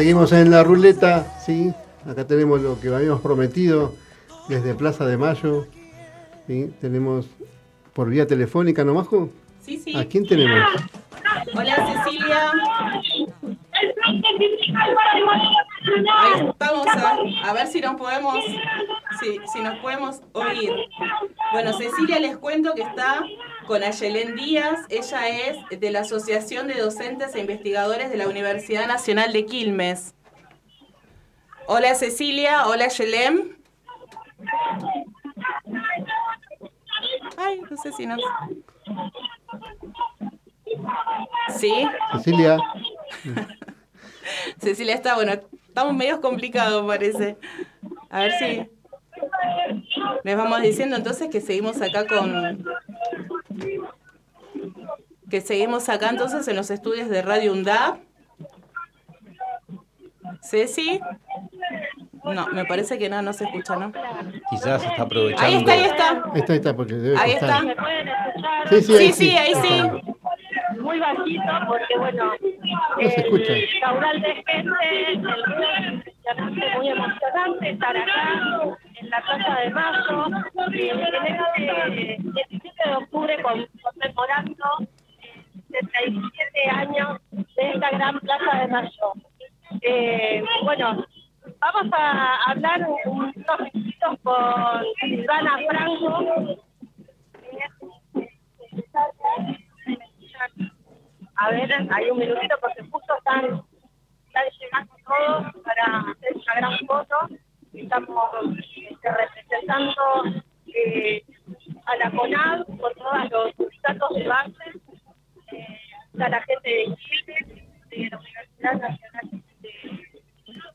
[0.00, 1.74] Seguimos en la ruleta, sí.
[2.10, 3.94] Acá tenemos lo que habíamos prometido
[4.48, 5.66] desde Plaza de Mayo.
[6.46, 6.72] ¿sí?
[6.80, 7.26] Tenemos
[7.92, 9.28] por vía telefónica, ¿no, Majo?
[9.60, 9.94] Sí, sí.
[9.94, 10.70] ¿A quién tenemos?
[11.54, 12.50] Hola Cecilia.
[16.18, 18.42] Ahí vamos a, a ver si nos podemos
[19.20, 20.72] si, si nos podemos oír.
[21.52, 23.22] Bueno, Cecilia les cuento que está
[23.70, 24.80] con Ayelén Díaz.
[24.88, 30.16] Ella es de la Asociación de Docentes e Investigadores de la Universidad Nacional de Quilmes.
[31.68, 33.62] Hola Cecilia, hola Ayelén.
[37.36, 38.20] Ay, no sé si nos...
[41.56, 41.72] ¿Sí?
[42.10, 42.58] Cecilia.
[44.60, 45.34] Cecilia está, bueno,
[45.68, 47.36] estamos medio complicados parece.
[48.08, 48.79] A ver si
[50.24, 52.64] les vamos diciendo entonces que seguimos acá con...
[55.28, 57.98] Que seguimos acá entonces en los estudios de Radio UNDAP.
[60.42, 61.00] Ceci.
[62.24, 63.92] No, me parece que no, no se escucha, ¿no?
[64.50, 65.46] Quizás está aprovechando.
[65.46, 66.10] Ahí está, ahí está.
[66.10, 67.64] Ahí está, ahí está, porque debe Ahí costar.
[67.66, 67.82] está.
[67.82, 69.82] pueden escuchar Sí, sí, ahí Sí, sí, ahí sí.
[70.78, 72.32] Muy bajito porque bueno
[72.96, 78.38] No el caudal de gente el realmente muy emocionante estar acá
[79.00, 80.26] en la Plaza de Mayo,
[80.72, 84.64] en este 17 de octubre con- conmemorando
[85.22, 89.12] eh, 77 años de esta gran Plaza de Mayo.
[89.82, 91.04] Eh, bueno,
[91.60, 93.34] vamos a hablar unos
[93.72, 96.59] minutitos con Silvana Franco.
[101.42, 103.62] A ver, hay un minutito porque justo están,
[104.26, 107.16] están llegando todos para hacer una gran foto.
[107.72, 108.30] Estamos
[108.66, 110.02] este, representando
[110.66, 111.24] eh,
[111.86, 114.64] a la CONAD con todos los datos de base.
[115.52, 115.80] Eh,
[116.12, 119.42] está la gente de Chile, de la Universidad Nacional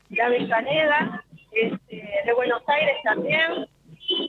[0.08, 3.68] de Avellaneda, este, de Buenos Aires también.
[4.00, 4.26] Y,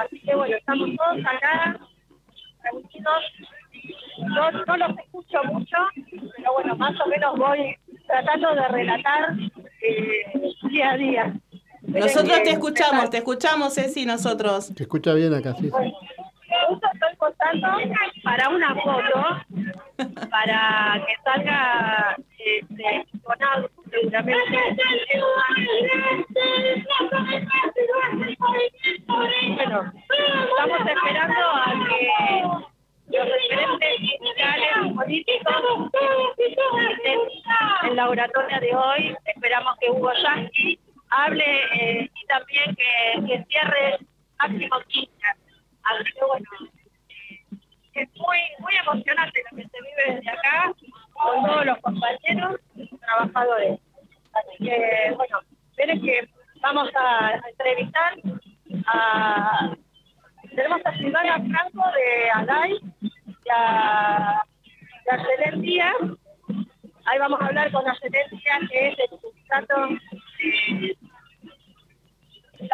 [0.00, 1.78] así que bueno, estamos todos acá
[2.64, 3.24] reunidos.
[4.18, 5.76] No, no los escucho mucho,
[6.36, 9.36] pero bueno, más o menos voy tratando de relatar
[9.82, 10.40] eh,
[10.70, 11.40] día a día.
[11.82, 14.72] Nosotros Eh, te escuchamos, te escuchamos, Ceci, nosotros.
[14.76, 15.70] Se escucha bien acá, sí.
[15.70, 15.92] sí.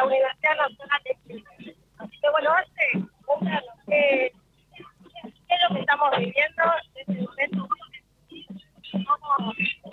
[0.04, 1.76] Universidad Nacional de Chile.
[1.98, 2.50] Así que bueno,
[3.24, 4.32] cuéntanos qué,
[4.76, 6.62] qué es lo que estamos viviendo
[6.94, 7.68] en este momento.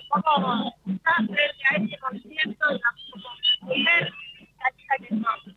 [0.09, 2.91] ¿Cómo, está frente a este concierto de la
[3.61, 4.13] mujer
[4.99, 5.55] que sos?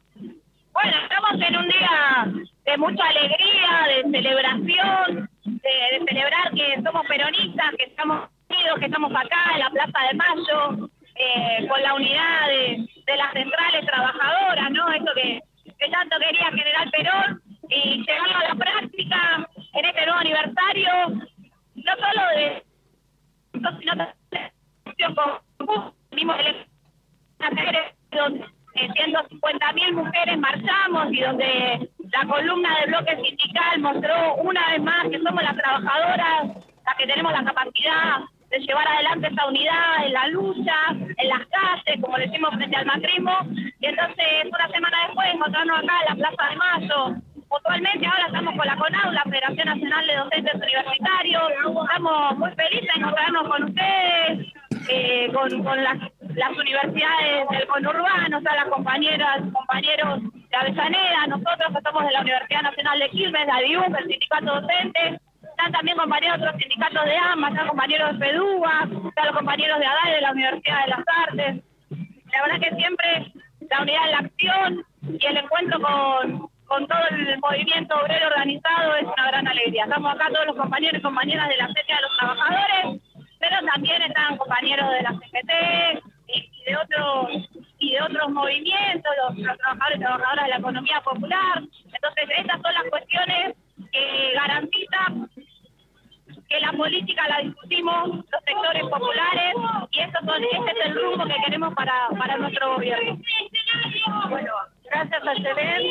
[0.73, 2.33] Bueno, estamos en un día
[2.65, 7.75] de mucha alegría, de celebración, de, de celebrar que somos peronistas,
[92.23, 93.57] Entonces, estas son las cuestiones
[93.91, 95.31] que garantizan
[96.49, 99.55] que la política la discutimos los sectores populares
[99.91, 103.19] y eso son, ese es el rumbo que queremos para, para nuestro gobierno.
[104.29, 104.53] Bueno,
[104.85, 105.83] gracias a Cebén.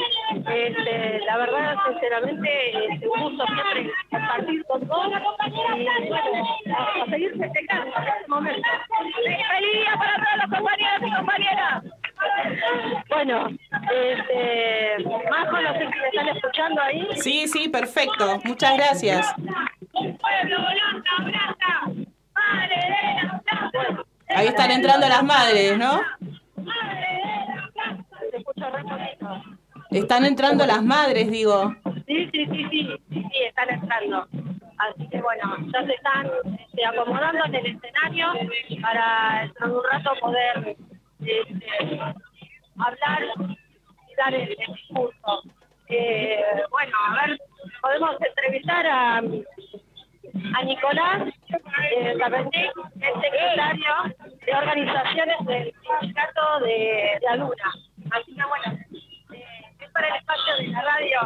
[0.47, 7.05] Este, la verdad, sinceramente, es un gusto siempre compartir con todos y bueno, a, a
[7.07, 8.69] seguir festejando en este momento.
[9.25, 12.01] ¡Feliz día para todos los compañeros y compañeras!
[13.09, 17.07] Bueno, este, Majo, no sé si me están escuchando ahí.
[17.15, 18.39] Sí, sí, perfecto.
[18.43, 19.34] Muchas gracias.
[19.93, 20.17] Pueblo
[20.57, 21.91] Blanca, Blanca,
[22.34, 22.89] madre de
[23.23, 24.03] la Blanca.
[24.29, 26.01] Ahí están entrando las madres, ¿no?
[28.61, 29.43] Re bonito.
[29.89, 31.75] Están entrando las madres, digo.
[32.07, 34.27] Sí, sí, sí, sí, sí, sí, están entrando.
[34.77, 36.27] Así que bueno, ya se están
[36.59, 38.27] este, acomodando en el escenario
[38.82, 40.77] para de un rato poder
[41.22, 41.99] este,
[42.78, 43.22] hablar
[44.09, 45.43] y dar el, el discurso.
[45.88, 47.38] Eh, bueno, a ver,
[47.82, 53.93] podemos entrevistar a, a Nicolás eh, el secretario
[54.45, 57.74] de organizaciones del sindicato de, de Aluna.
[58.11, 58.80] Así que bueno,
[59.34, 59.45] eh,
[59.80, 61.19] es para el espacio de la radio.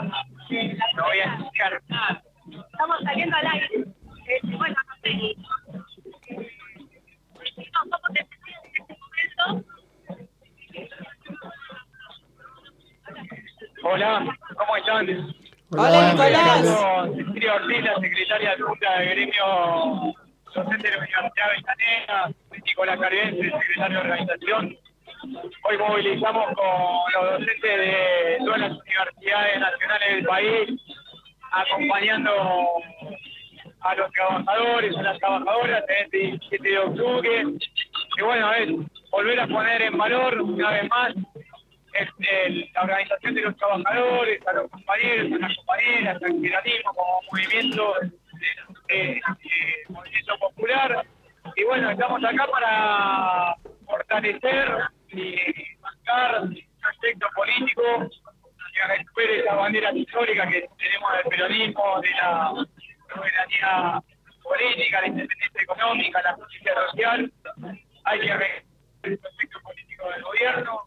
[0.50, 1.82] De la No voy a escuchar.
[2.72, 3.68] Estamos saliendo al aire.
[4.28, 5.10] Eh, bueno, no sé.
[5.12, 5.36] eh,
[7.58, 9.75] no somos dependientes en este momento.
[13.88, 14.26] Hola,
[14.58, 15.08] ¿cómo están?
[15.78, 16.66] Hola, Nicolás.
[16.66, 20.16] Soy Cecilia Ortiz, la secretaria adjunta del gremio
[20.56, 22.32] docente de la Universidad Avellaneda,
[22.66, 24.78] Nicolás Cardense, secretario de organización.
[25.70, 30.82] Hoy movilizamos con los docentes de todas las universidades nacionales del país,
[31.52, 32.32] acompañando
[33.82, 37.44] a los trabajadores, a las trabajadoras en este 17 de octubre.
[38.18, 38.70] Y bueno, es
[39.12, 41.14] volver a poner en valor una vez más
[42.74, 47.94] la organización de los trabajadores, a los compañeros, a las compañeras, al federalismo como movimiento,
[48.90, 49.22] eh, eh,
[49.90, 51.06] movimiento popular.
[51.56, 54.78] Y bueno, estamos acá para fortalecer
[55.10, 55.36] y
[55.82, 58.10] marcar un proyecto político
[58.74, 62.54] que recupere esa bandera histórica que tenemos del peronismo, de la
[63.14, 64.02] soberanía
[64.44, 67.32] política, la independencia económica, la justicia social.
[68.04, 68.32] Hay que
[69.04, 70.82] el proyecto político del gobierno,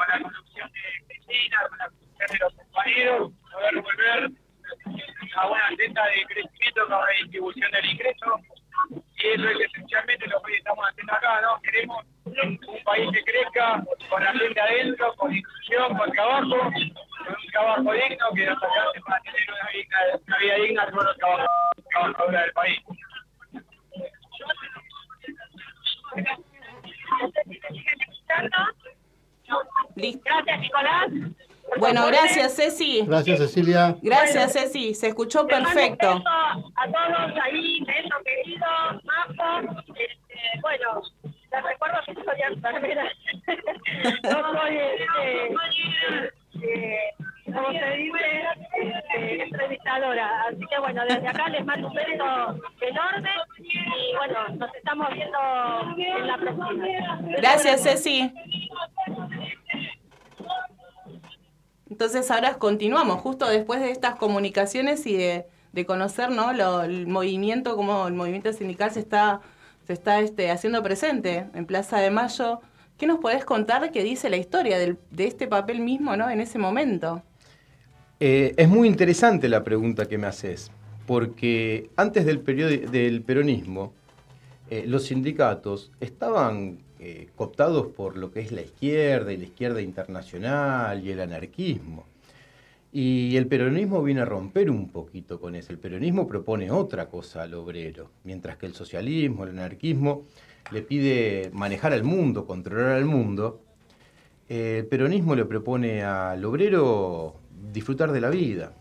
[0.00, 4.30] con la corrupción de Cristina, con la corrupción de los compañeros, poder volver
[5.36, 8.40] a una senda de crecimiento con redistribución del ingreso.
[9.18, 11.60] Y eso es esencialmente lo que estamos haciendo acá, ¿no?
[11.60, 17.50] Queremos un país que crezca con la gente adentro, con inclusión, con trabajo, con un
[17.52, 21.82] trabajo digno que nos alcance para tener una, vida digna a todos los trabajadores y
[21.90, 22.80] trabajadoras del país.
[29.96, 30.22] Listo.
[30.24, 31.10] Gracias, Nicolás.
[31.78, 33.02] Bueno, gracias, Ceci.
[33.06, 33.96] Gracias, Cecilia.
[34.02, 34.94] Gracias, Ceci.
[34.94, 36.08] Se escuchó un perfecto.
[36.08, 38.66] a todos ahí, beso querido,
[39.04, 39.82] Majo.
[39.94, 43.04] Este, bueno, les recuerdo que soy enfermera.
[44.24, 45.52] no soy, este,
[46.62, 47.14] eh,
[47.52, 50.42] como este, entrevistadora.
[50.48, 55.38] Así que bueno, desde acá les mando un beso enorme y bueno, nos estamos viendo
[55.96, 57.20] en la próxima.
[57.38, 58.32] Gracias, Ceci.
[61.88, 66.52] Entonces ahora continuamos, justo después de estas comunicaciones y de, de conocer ¿no?
[66.52, 69.40] Lo- el movimiento, cómo el movimiento sindical se está,
[69.86, 72.60] se está este, haciendo presente en Plaza de Mayo.
[72.96, 76.30] ¿Qué nos podés contar que dice la historia del- de este papel mismo ¿no?
[76.30, 77.22] en ese momento?
[78.22, 80.70] Eh, es muy interesante la pregunta que me haces,
[81.06, 83.94] porque antes del, periodo, del peronismo,
[84.68, 89.80] eh, los sindicatos estaban eh, cooptados por lo que es la izquierda y la izquierda
[89.80, 92.04] internacional y el anarquismo.
[92.92, 95.72] Y el peronismo viene a romper un poquito con eso.
[95.72, 100.24] El peronismo propone otra cosa al obrero, mientras que el socialismo, el anarquismo,
[100.72, 103.62] le pide manejar al mundo, controlar al mundo.
[104.48, 107.39] el peronismo le propone al obrero
[107.72, 108.72] disfrutar de la vida,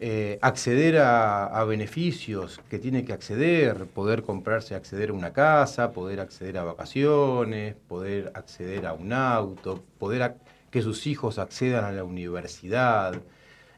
[0.00, 6.20] eh, acceder a, beneficios que tiene que acceder, poder comprarse, acceder a una casa, poder
[6.20, 10.36] acceder a vacaciones, poder acceder a un auto, poder
[10.70, 13.14] que sus hijos accedan a la universidad.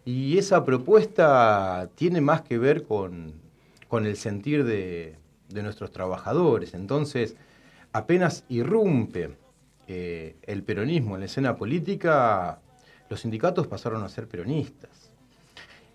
[0.04, 3.34] Y esa propuesta tiene más que ver con,
[3.88, 5.16] con el sentir de,
[5.48, 6.74] de nuestros trabajadores.
[6.74, 7.36] Entonces,
[7.92, 9.36] apenas irrumpe
[9.86, 12.60] eh, el peronismo en la escena política,
[13.14, 15.12] los sindicatos pasaron a ser peronistas.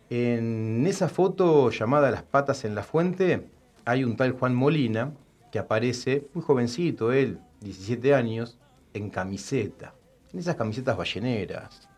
[0.09, 3.49] En esa foto llamada Las patas en la fuente
[3.83, 5.11] hay un tal Juan Molina
[5.51, 8.57] que aparece, muy jovencito él, 17 años,
[8.93, 9.93] en camiseta,
[10.31, 11.89] en esas camisetas balleneras.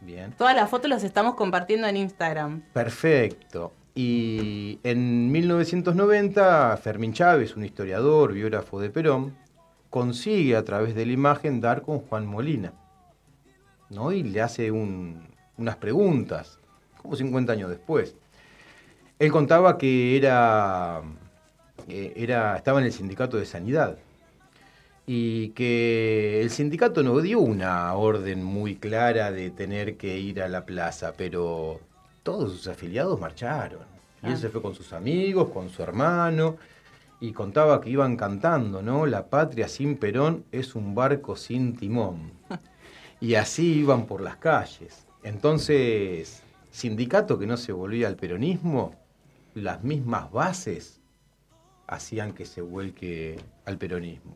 [0.00, 0.34] Bien.
[0.36, 2.62] Todas las fotos las estamos compartiendo en Instagram.
[2.72, 3.72] Perfecto.
[3.94, 9.36] Y en 1990, Fermín Chávez, un historiador, biógrafo de Perón,
[9.90, 12.72] consigue a través de la imagen dar con Juan Molina.
[13.90, 14.12] ¿No?
[14.12, 15.26] Y le hace un-
[15.58, 16.58] unas preguntas,
[17.00, 18.14] como 50 años después.
[19.18, 21.02] Él contaba que era,
[21.88, 23.96] eh, era, estaba en el sindicato de sanidad
[25.06, 30.48] y que el sindicato no dio una orden muy clara de tener que ir a
[30.48, 31.80] la plaza, pero
[32.22, 33.80] todos sus afiliados marcharon.
[34.22, 34.36] Y él Ah.
[34.36, 36.56] se fue con sus amigos, con su hermano,
[37.20, 39.06] y contaba que iban cantando, ¿no?
[39.06, 42.32] La patria sin Perón es un barco sin timón.
[43.20, 45.06] Y así iban por las calles.
[45.22, 48.94] Entonces, sindicato que no se volvía al peronismo,
[49.54, 51.00] las mismas bases
[51.86, 54.34] hacían que se vuelque al peronismo.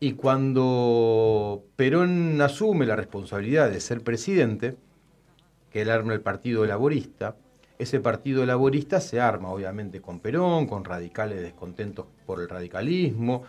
[0.00, 4.76] Y cuando Perón asume la responsabilidad de ser presidente,
[5.70, 7.36] que él arma el Partido Laborista,
[7.78, 13.44] ese Partido Laborista se arma obviamente con Perón, con radicales descontentos por el radicalismo,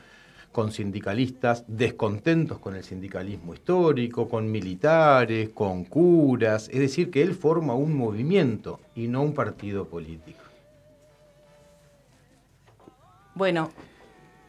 [0.53, 7.33] con sindicalistas descontentos con el sindicalismo histórico, con militares, con curas, es decir, que él
[7.33, 10.39] forma un movimiento y no un partido político.
[13.33, 13.71] Bueno,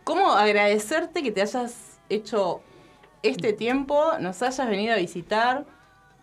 [0.05, 2.61] ¿cómo agradecerte que te hayas hecho
[3.23, 5.65] este tiempo, nos hayas venido a visitar,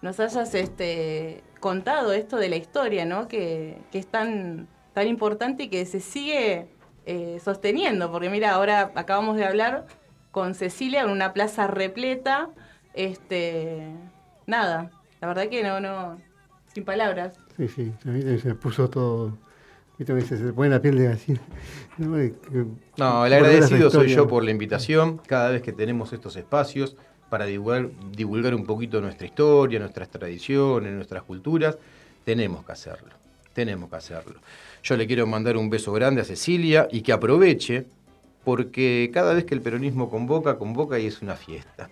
[0.04, 3.28] nos hayas este, contado esto de la historia, ¿no?
[3.28, 6.68] Que, que es tan, tan importante y que se sigue
[7.06, 9.86] eh, sosteniendo, porque mira, ahora acabamos de hablar
[10.32, 12.50] con Cecilia en una plaza repleta,
[12.94, 13.88] este,
[14.48, 16.20] nada, la verdad que no, no,
[16.74, 17.38] sin palabras.
[17.58, 19.38] Sí, sí, a mí se me puso todo,
[19.98, 20.14] ¿viste?
[20.14, 21.42] me dice, se pone la piel de gallina.
[21.98, 22.66] No, que-
[22.98, 25.18] No, el agradecido soy yo por la invitación.
[25.28, 26.96] Cada vez que tenemos estos espacios
[27.30, 31.78] para divulgar, divulgar un poquito nuestra historia, nuestras tradiciones, nuestras culturas,
[32.24, 33.10] tenemos que hacerlo.
[33.54, 34.40] Tenemos que hacerlo.
[34.84, 37.86] Yo le quiero mandar un beso grande a Cecilia y que aproveche,
[38.44, 41.90] porque cada vez que el peronismo convoca, convoca y es una fiesta.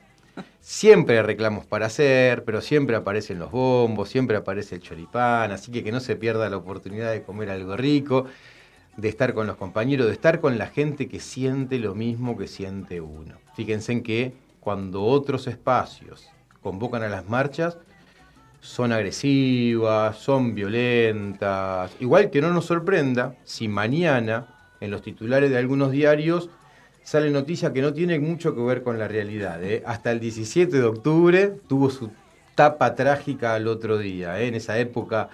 [0.59, 5.71] Siempre hay reclamos para hacer, pero siempre aparecen los bombos, siempre aparece el choripán, así
[5.71, 8.25] que que no se pierda la oportunidad de comer algo rico,
[8.97, 12.47] de estar con los compañeros, de estar con la gente que siente lo mismo que
[12.47, 13.35] siente uno.
[13.55, 16.29] Fíjense en que cuando otros espacios
[16.61, 17.77] convocan a las marchas,
[18.61, 21.91] son agresivas, son violentas.
[21.99, 24.47] Igual que no nos sorprenda si mañana
[24.81, 26.49] en los titulares de algunos diarios
[27.03, 29.63] sale noticia que no tiene mucho que ver con la realidad.
[29.63, 29.83] ¿eh?
[29.85, 32.11] Hasta el 17 de octubre tuvo su
[32.55, 34.39] tapa trágica al otro día.
[34.39, 34.47] ¿eh?
[34.47, 35.29] En esa época,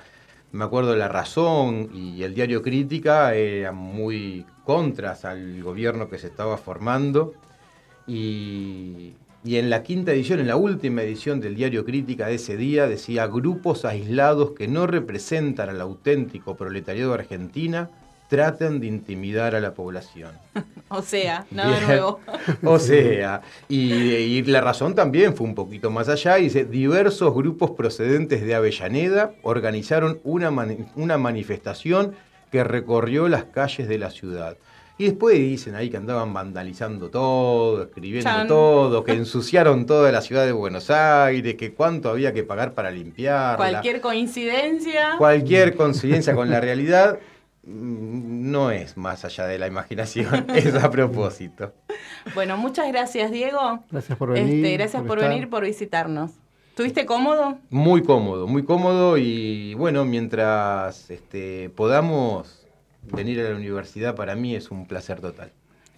[0.52, 6.28] me acuerdo, La Razón y el diario Crítica eran muy contras al gobierno que se
[6.28, 7.34] estaba formando.
[8.08, 9.14] Y,
[9.46, 12.88] y en la quinta edición, en la última edición del diario Crítica de ese día,
[12.88, 17.90] decía grupos aislados que no representan al auténtico proletariado de Argentina
[18.28, 20.32] tratan de intimidar a la población.
[20.88, 21.88] O sea, nada Bien.
[21.88, 22.20] nuevo.
[22.64, 26.36] O sea, y, y la razón también fue un poquito más allá.
[26.36, 32.14] Dice, diversos grupos procedentes de Avellaneda organizaron una, mani- una manifestación
[32.52, 34.58] que recorrió las calles de la ciudad.
[34.98, 38.48] Y después dicen ahí que andaban vandalizando todo, escribiendo Chan.
[38.48, 42.92] todo, que ensuciaron toda la ciudad de Buenos Aires, que cuánto había que pagar para
[42.92, 43.58] limpiarla.
[43.58, 45.16] Cualquier coincidencia.
[45.18, 47.20] Cualquier coincidencia con la realidad
[47.64, 51.74] mm, no es más allá de la imaginación, es a propósito.
[52.34, 53.84] Bueno, muchas gracias, Diego.
[53.92, 54.66] Gracias por venir.
[54.66, 55.30] Este, gracias por, estar.
[55.30, 56.32] venir, por visitarnos.
[56.70, 57.58] ¿Estuviste cómodo?
[57.70, 62.65] Muy cómodo, muy cómodo y bueno, mientras este, podamos
[63.12, 65.52] venir a la universidad, para mí es un placer total.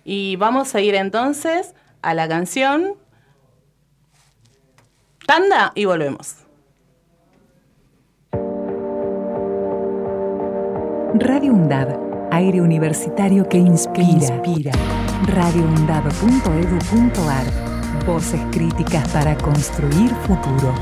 [0.03, 2.95] Y vamos a ir entonces a la canción
[5.27, 6.37] Tanda y volvemos.
[11.15, 14.07] Radio UNDAB, aire universitario que inspira.
[14.07, 14.71] inspira.
[15.25, 20.73] radioundab.edu.ar, voces críticas para construir futuro.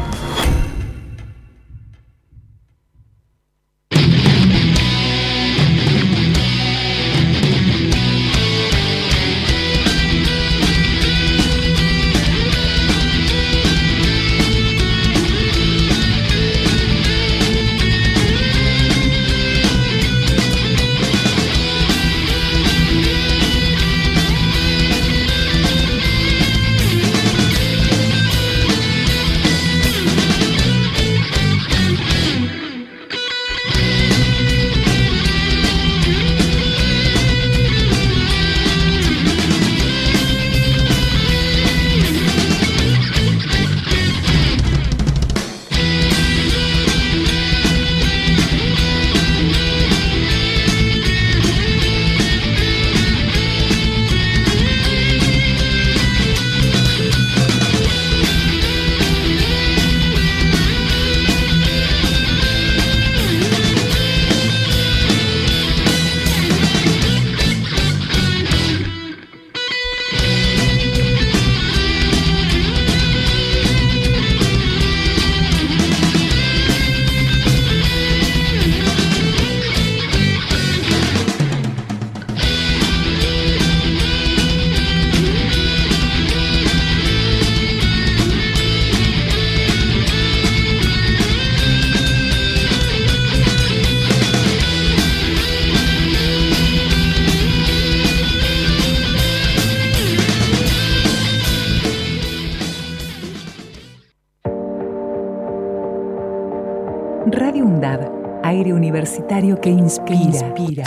[108.65, 110.19] Aire universitario que inspira.
[110.19, 110.83] inspira.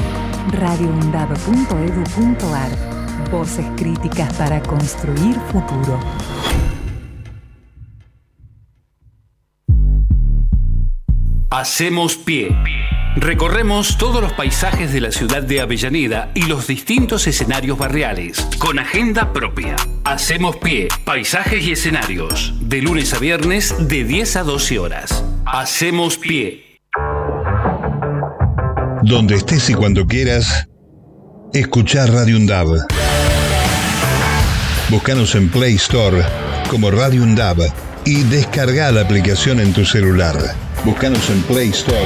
[0.50, 6.00] radioundab.edu.ar, Voces críticas para construir futuro.
[11.50, 12.56] Hacemos pie.
[13.16, 18.78] Recorremos todos los paisajes de la ciudad de Avellaneda y los distintos escenarios barriales, con
[18.78, 19.76] agenda propia.
[20.04, 25.24] Hacemos pie, paisajes y escenarios, de lunes a viernes de 10 a 12 horas.
[25.46, 26.67] Hacemos pie.
[29.08, 30.68] Donde estés y cuando quieras,
[31.54, 32.66] escuchar Radio Undab.
[34.90, 36.22] Búscanos en Play Store
[36.68, 37.56] como Radio Undab
[38.04, 40.36] y descarga la aplicación en tu celular.
[40.84, 41.98] Búscanos en Play Store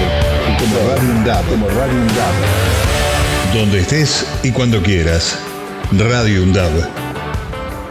[0.60, 2.34] como Radio Undab, como Radio Undab.
[3.52, 5.36] Donde estés y cuando quieras.
[5.98, 6.70] Radio Undab.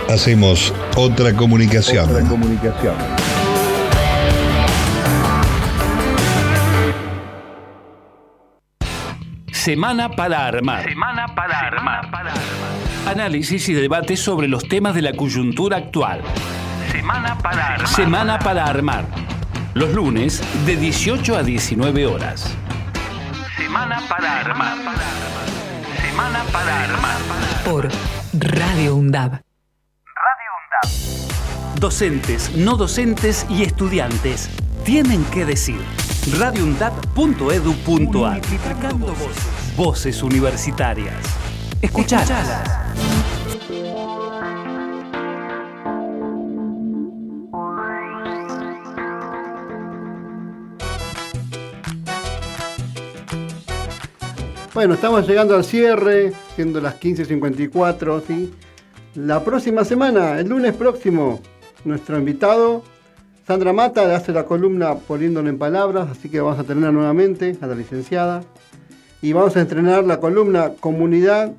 [0.10, 2.10] Hacemos otra comunicación.
[2.10, 3.21] Otra comunicación.
[9.64, 10.84] Semana para armar.
[10.86, 12.10] Semana para armar.
[13.06, 16.24] Análisis y debate sobre los temas de la coyuntura actual.
[16.92, 17.88] Semana para armar.
[17.88, 19.06] Semana para armar.
[19.76, 22.58] Los lunes de 18 a 19 horas.
[23.56, 24.78] Semana para armar.
[26.10, 27.18] Semana para armar.
[27.64, 27.88] Por
[28.34, 29.44] Radio UNDAB.
[31.76, 34.50] Docentes, no docentes y estudiantes
[34.86, 35.82] tienen que decir.
[38.34, 39.76] Multiplicando voces.
[39.76, 41.16] Voces universitarias.
[41.82, 42.62] Escuchalas.
[54.76, 58.54] Bueno, estamos llegando al cierre, siendo las 15.54, ¿sí?
[59.16, 61.42] La próxima semana, el lunes próximo,
[61.84, 62.84] nuestro invitado,
[63.48, 67.68] Sandra Mata, hace la columna poniéndolo en palabras, así que vamos a tener nuevamente a
[67.68, 68.44] la licenciada.
[69.22, 71.52] Y vamos a entrenar la columna Comunidad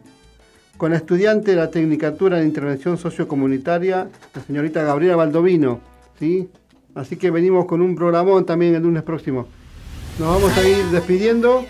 [0.76, 5.80] con la estudiante de la Tecnicatura de Intervención Sociocomunitaria, la señorita Gabriela Baldovino,
[6.18, 6.48] ¿sí?
[6.94, 9.46] Así que venimos con un programón también el lunes próximo.
[10.18, 11.64] Nos vamos a ir despidiendo.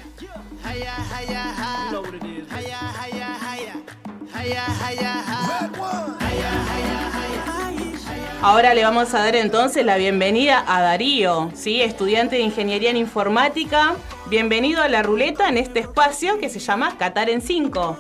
[8.43, 11.81] Ahora le vamos a dar entonces la bienvenida a Darío, ¿sí?
[11.81, 13.95] estudiante de Ingeniería en Informática.
[14.27, 17.97] Bienvenido a la ruleta en este espacio que se llama Qatar en 5.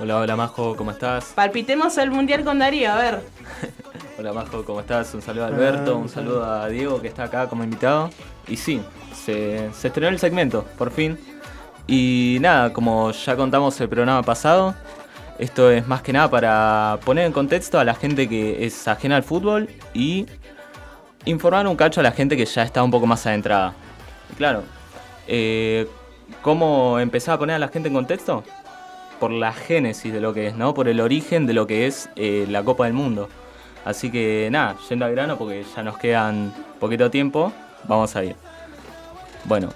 [0.00, 1.26] Hola, hola Majo, ¿cómo estás?
[1.36, 3.20] Palpitemos el mundial con Darío, a ver.
[4.18, 5.14] Hola Majo, ¿cómo estás?
[5.14, 8.10] Un saludo a Alberto, un saludo a Diego que está acá como invitado.
[8.48, 8.82] Y sí,
[9.14, 11.16] se, se estrenó el segmento, por fin.
[11.86, 14.74] Y nada, como ya contamos el programa pasado,
[15.38, 19.16] esto es más que nada para poner en contexto a la gente que es ajena
[19.16, 20.26] al fútbol y
[21.24, 23.74] informar un cacho a la gente que ya está un poco más adentrada.
[24.36, 24.62] Claro,
[25.26, 25.88] eh,
[26.42, 28.44] ¿cómo empezar a poner a la gente en contexto?
[29.18, 30.74] Por la génesis de lo que es, ¿no?
[30.74, 33.28] Por el origen de lo que es eh, la Copa del Mundo.
[33.84, 37.52] Así que nada, yendo al grano porque ya nos quedan poquito tiempo,
[37.86, 38.36] vamos a ir.
[39.44, 39.70] Bueno,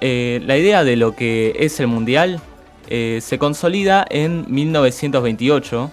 [0.00, 2.40] eh, la idea de lo que es el Mundial
[2.88, 5.90] eh, se consolida en 1928,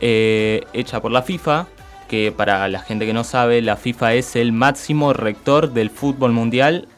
[0.00, 1.66] eh, hecha por la FIFA,
[2.08, 6.32] que para la gente que no sabe, la FIFA es el máximo rector del fútbol
[6.32, 6.88] mundial,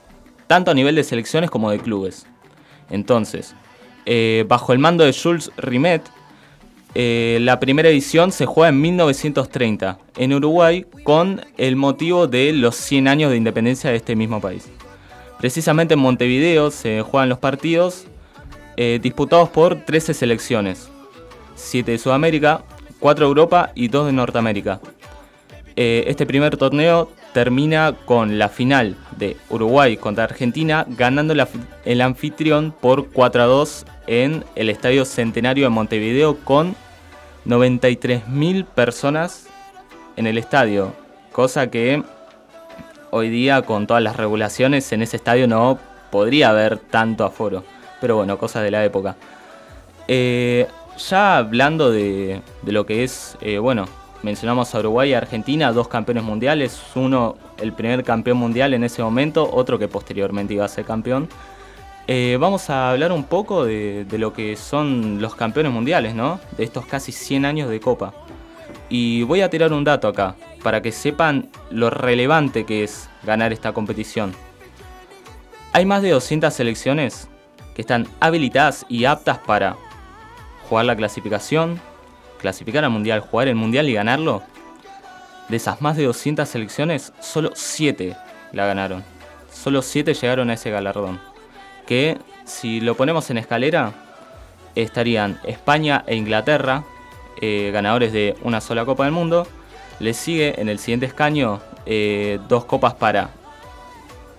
[0.46, 2.26] tanto a nivel de selecciones como de clubes.
[2.90, 3.54] Entonces,
[4.48, 6.02] bajo el mando de Jules Rimet,
[6.94, 13.08] la primera edición se juega en 1930 en Uruguay con el motivo de los 100
[13.08, 14.68] años de independencia de este mismo país.
[15.40, 18.06] Precisamente en Montevideo se juegan los partidos
[18.82, 20.88] eh, disputados por 13 selecciones,
[21.54, 22.62] 7 de Sudamérica,
[22.98, 24.80] 4 de Europa y 2 de Norteamérica.
[25.76, 31.34] Eh, este primer torneo termina con la final de Uruguay contra Argentina, ganando
[31.84, 36.74] el anfitrión por 4 a 2 en el Estadio Centenario de Montevideo con
[37.44, 39.46] 93.000 personas
[40.16, 40.94] en el estadio,
[41.32, 42.02] cosa que
[43.10, 45.78] hoy día con todas las regulaciones en ese estadio no
[46.10, 47.62] podría haber tanto aforo.
[48.00, 49.16] Pero bueno, cosas de la época.
[50.08, 50.66] Eh,
[51.08, 53.86] ya hablando de, lo que es, eh, bueno,
[54.22, 56.80] mencionamos a Uruguay y Argentina, dos campeones mundiales.
[56.94, 61.28] Uno, el primer campeón mundial en ese momento, otro que posteriormente iba a ser campeón.
[62.06, 66.40] Eh, vamos a hablar un poco de, de, lo que son los campeones mundiales, ¿no?
[66.56, 68.12] De estos casi 100 años de Copa.
[68.88, 70.34] Y voy a tirar un dato acá,
[70.64, 74.32] para que sepan lo relevante que es ganar esta competición.
[75.72, 77.29] Hay más de 200 selecciones
[77.80, 79.76] están habilitadas y aptas para
[80.68, 81.80] jugar la clasificación,
[82.38, 84.42] clasificar al mundial, jugar el mundial y ganarlo.
[85.48, 88.16] De esas más de 200 selecciones, solo 7
[88.52, 89.02] la ganaron.
[89.52, 91.20] Solo 7 llegaron a ese galardón.
[91.86, 93.92] Que si lo ponemos en escalera,
[94.74, 96.84] estarían España e Inglaterra,
[97.40, 99.46] eh, ganadores de una sola Copa del Mundo.
[99.98, 103.30] Le sigue en el siguiente escaño eh, dos copas para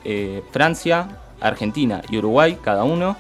[0.05, 3.17] eh, Francia, Argentina y Uruguay, cada uno.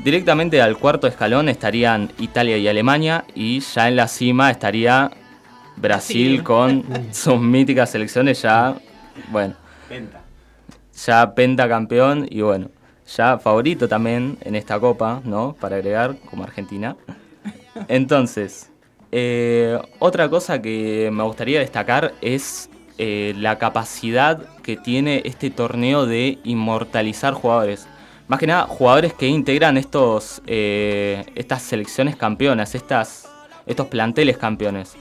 [0.00, 5.10] Directamente al cuarto escalón estarían Italia y Alemania y ya en la cima estaría
[5.76, 8.76] Brasil con sus míticas selecciones ya,
[9.30, 9.54] bueno,
[10.94, 12.70] ya pentacampeón y bueno,
[13.16, 15.56] ya favorito también en esta copa, ¿no?
[15.58, 16.96] Para agregar como Argentina.
[17.88, 18.70] Entonces,
[19.10, 26.06] eh, otra cosa que me gustaría destacar es eh, la capacidad que tiene este torneo
[26.06, 27.88] de inmortalizar jugadores.
[28.28, 33.26] Más que nada, jugadores que integran estos, eh, estas selecciones campeonas, estas,
[33.66, 34.96] estos planteles campeones.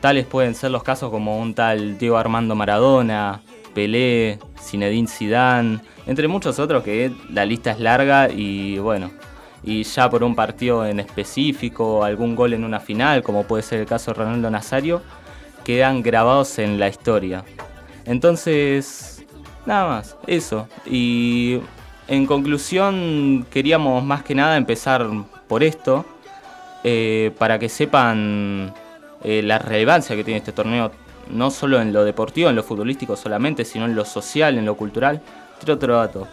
[0.00, 3.42] Tales pueden ser los casos como un tal Diego Armando Maradona,
[3.74, 9.10] Pelé, Zinedine Zidane, entre muchos otros que la lista es larga y bueno,
[9.62, 13.80] y ya por un partido en específico, algún gol en una final, como puede ser
[13.80, 15.02] el caso de Ronaldo Nazario,
[15.64, 17.44] quedan grabados en la historia.
[18.04, 19.24] Entonces,
[19.66, 20.68] nada más, eso.
[20.86, 21.60] Y
[22.08, 25.06] en conclusión, queríamos más que nada empezar
[25.48, 26.04] por esto,
[26.82, 28.74] eh, para que sepan
[29.22, 30.92] eh, la relevancia que tiene este torneo,
[31.30, 34.76] no solo en lo deportivo, en lo futbolístico solamente, sino en lo social, en lo
[34.76, 35.22] cultural.
[35.56, 36.28] Otro, otro dato.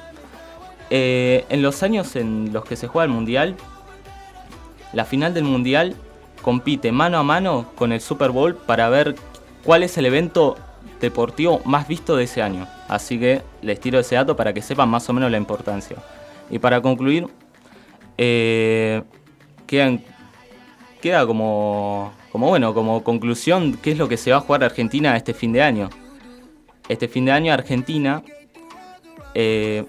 [0.89, 3.55] Eh, en los años en los que se juega el Mundial,
[4.91, 5.95] la final del Mundial
[6.41, 9.15] compite mano a mano con el Super Bowl para ver
[9.63, 10.57] cuál es el evento
[11.01, 12.67] deportivo más visto de ese año.
[12.87, 15.97] Así que les tiro ese dato para que sepan más o menos la importancia.
[16.49, 17.27] Y para concluir,
[18.17, 19.01] eh,
[19.67, 25.15] queda como, como bueno, como conclusión, qué es lo que se va a jugar Argentina
[25.17, 25.89] este fin de año.
[26.87, 28.21] Este fin de año Argentina
[29.33, 29.85] eh,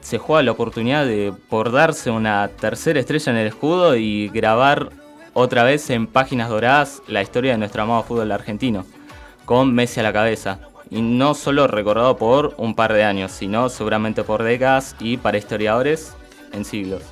[0.00, 4.90] se juega la oportunidad de bordarse una tercera estrella en el escudo y grabar
[5.32, 8.84] otra vez en páginas doradas la historia de nuestro amado fútbol argentino,
[9.44, 10.58] con Messi a la cabeza.
[10.90, 15.38] Y no solo recordado por un par de años, sino seguramente por décadas y para
[15.38, 16.14] historiadores
[16.52, 17.02] en siglos.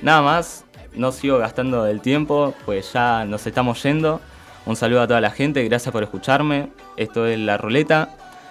[0.00, 0.64] Nada más,
[0.94, 4.20] no sigo gastando el tiempo, pues ya nos estamos yendo.
[4.66, 6.70] Un saludo a toda la gente, gracias por escucharme.
[6.96, 8.10] Esto es La Ruleta.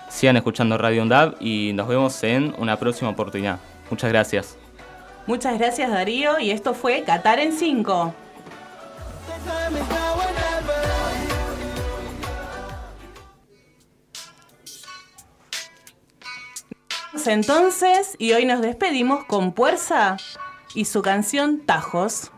[0.09, 3.59] Sigan escuchando Radio Undab y nos vemos en una próxima oportunidad.
[3.89, 4.57] Muchas gracias.
[5.25, 8.13] Muchas gracias Darío y esto fue Qatar en 5.
[17.27, 20.17] Entonces, y hoy nos despedimos con Fuerza
[20.73, 22.31] y su canción Tajos.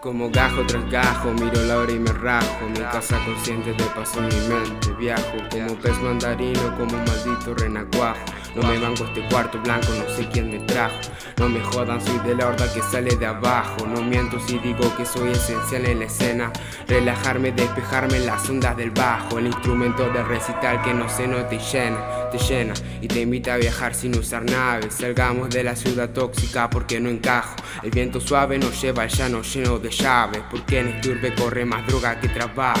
[0.00, 2.68] Como gajo tras gajo, miro la hora y me rajo.
[2.68, 4.92] Mi casa consciente de paso en mi mente.
[4.94, 8.45] Viajo como pez mandarino, como un maldito renacuajo.
[8.56, 10.96] No me banco este cuarto blanco, no sé quién me trajo.
[11.36, 13.86] No me jodan, soy de la horda que sale de abajo.
[13.86, 16.50] No miento si digo que soy esencial en la escena.
[16.88, 19.38] Relajarme, despejarme en las ondas del bajo.
[19.38, 23.52] El instrumento de recital que no se no te llena, te llena y te invita
[23.52, 24.94] a viajar sin usar naves.
[24.94, 27.56] Salgamos de la ciudad tóxica porque no encajo.
[27.82, 30.42] El viento suave nos lleva al llano lleno de llaves.
[30.50, 32.80] Porque en este urbe corre más droga que trabajo.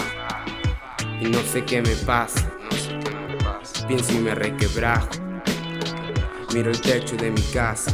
[1.20, 2.50] Y no sé qué me pasa.
[3.86, 5.25] Pienso y me requebrajo.
[6.56, 7.92] Miro el techo de mi casa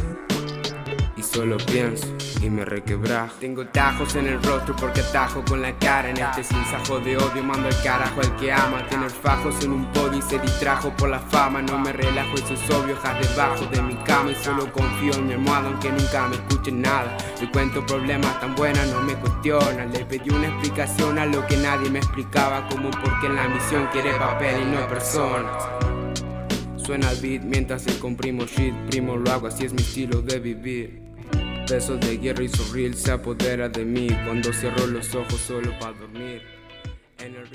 [1.17, 2.07] y solo pienso
[2.41, 3.35] y me requebrajo.
[3.41, 7.43] Tengo tajos en el rostro porque atajo con la cara en este sinsajo de odio.
[7.43, 8.87] Mando al carajo al que ama.
[8.87, 11.61] Tener fajos en un podio y se distrajo por la fama.
[11.61, 12.95] No me relajo, eso es obvio.
[12.95, 16.81] Jas debajo de mi cama y solo confío en mi almohada aunque nunca me escuchen
[16.81, 17.17] nada.
[17.41, 19.91] Le cuento problemas tan buenas, no me cuestionan.
[19.91, 22.65] Le pedí una explicación a lo que nadie me explicaba.
[22.69, 25.82] Como porque en la misión quiere papel y no personas.
[26.85, 30.39] Suena el beat mientras el comprimo shit, primo lo hago, así es mi estilo de
[30.39, 31.01] vivir.
[31.69, 35.93] Besos de guerra y surreal se apodera de mí cuando cierro los ojos solo para
[35.93, 36.41] dormir.
[37.19, 37.47] En el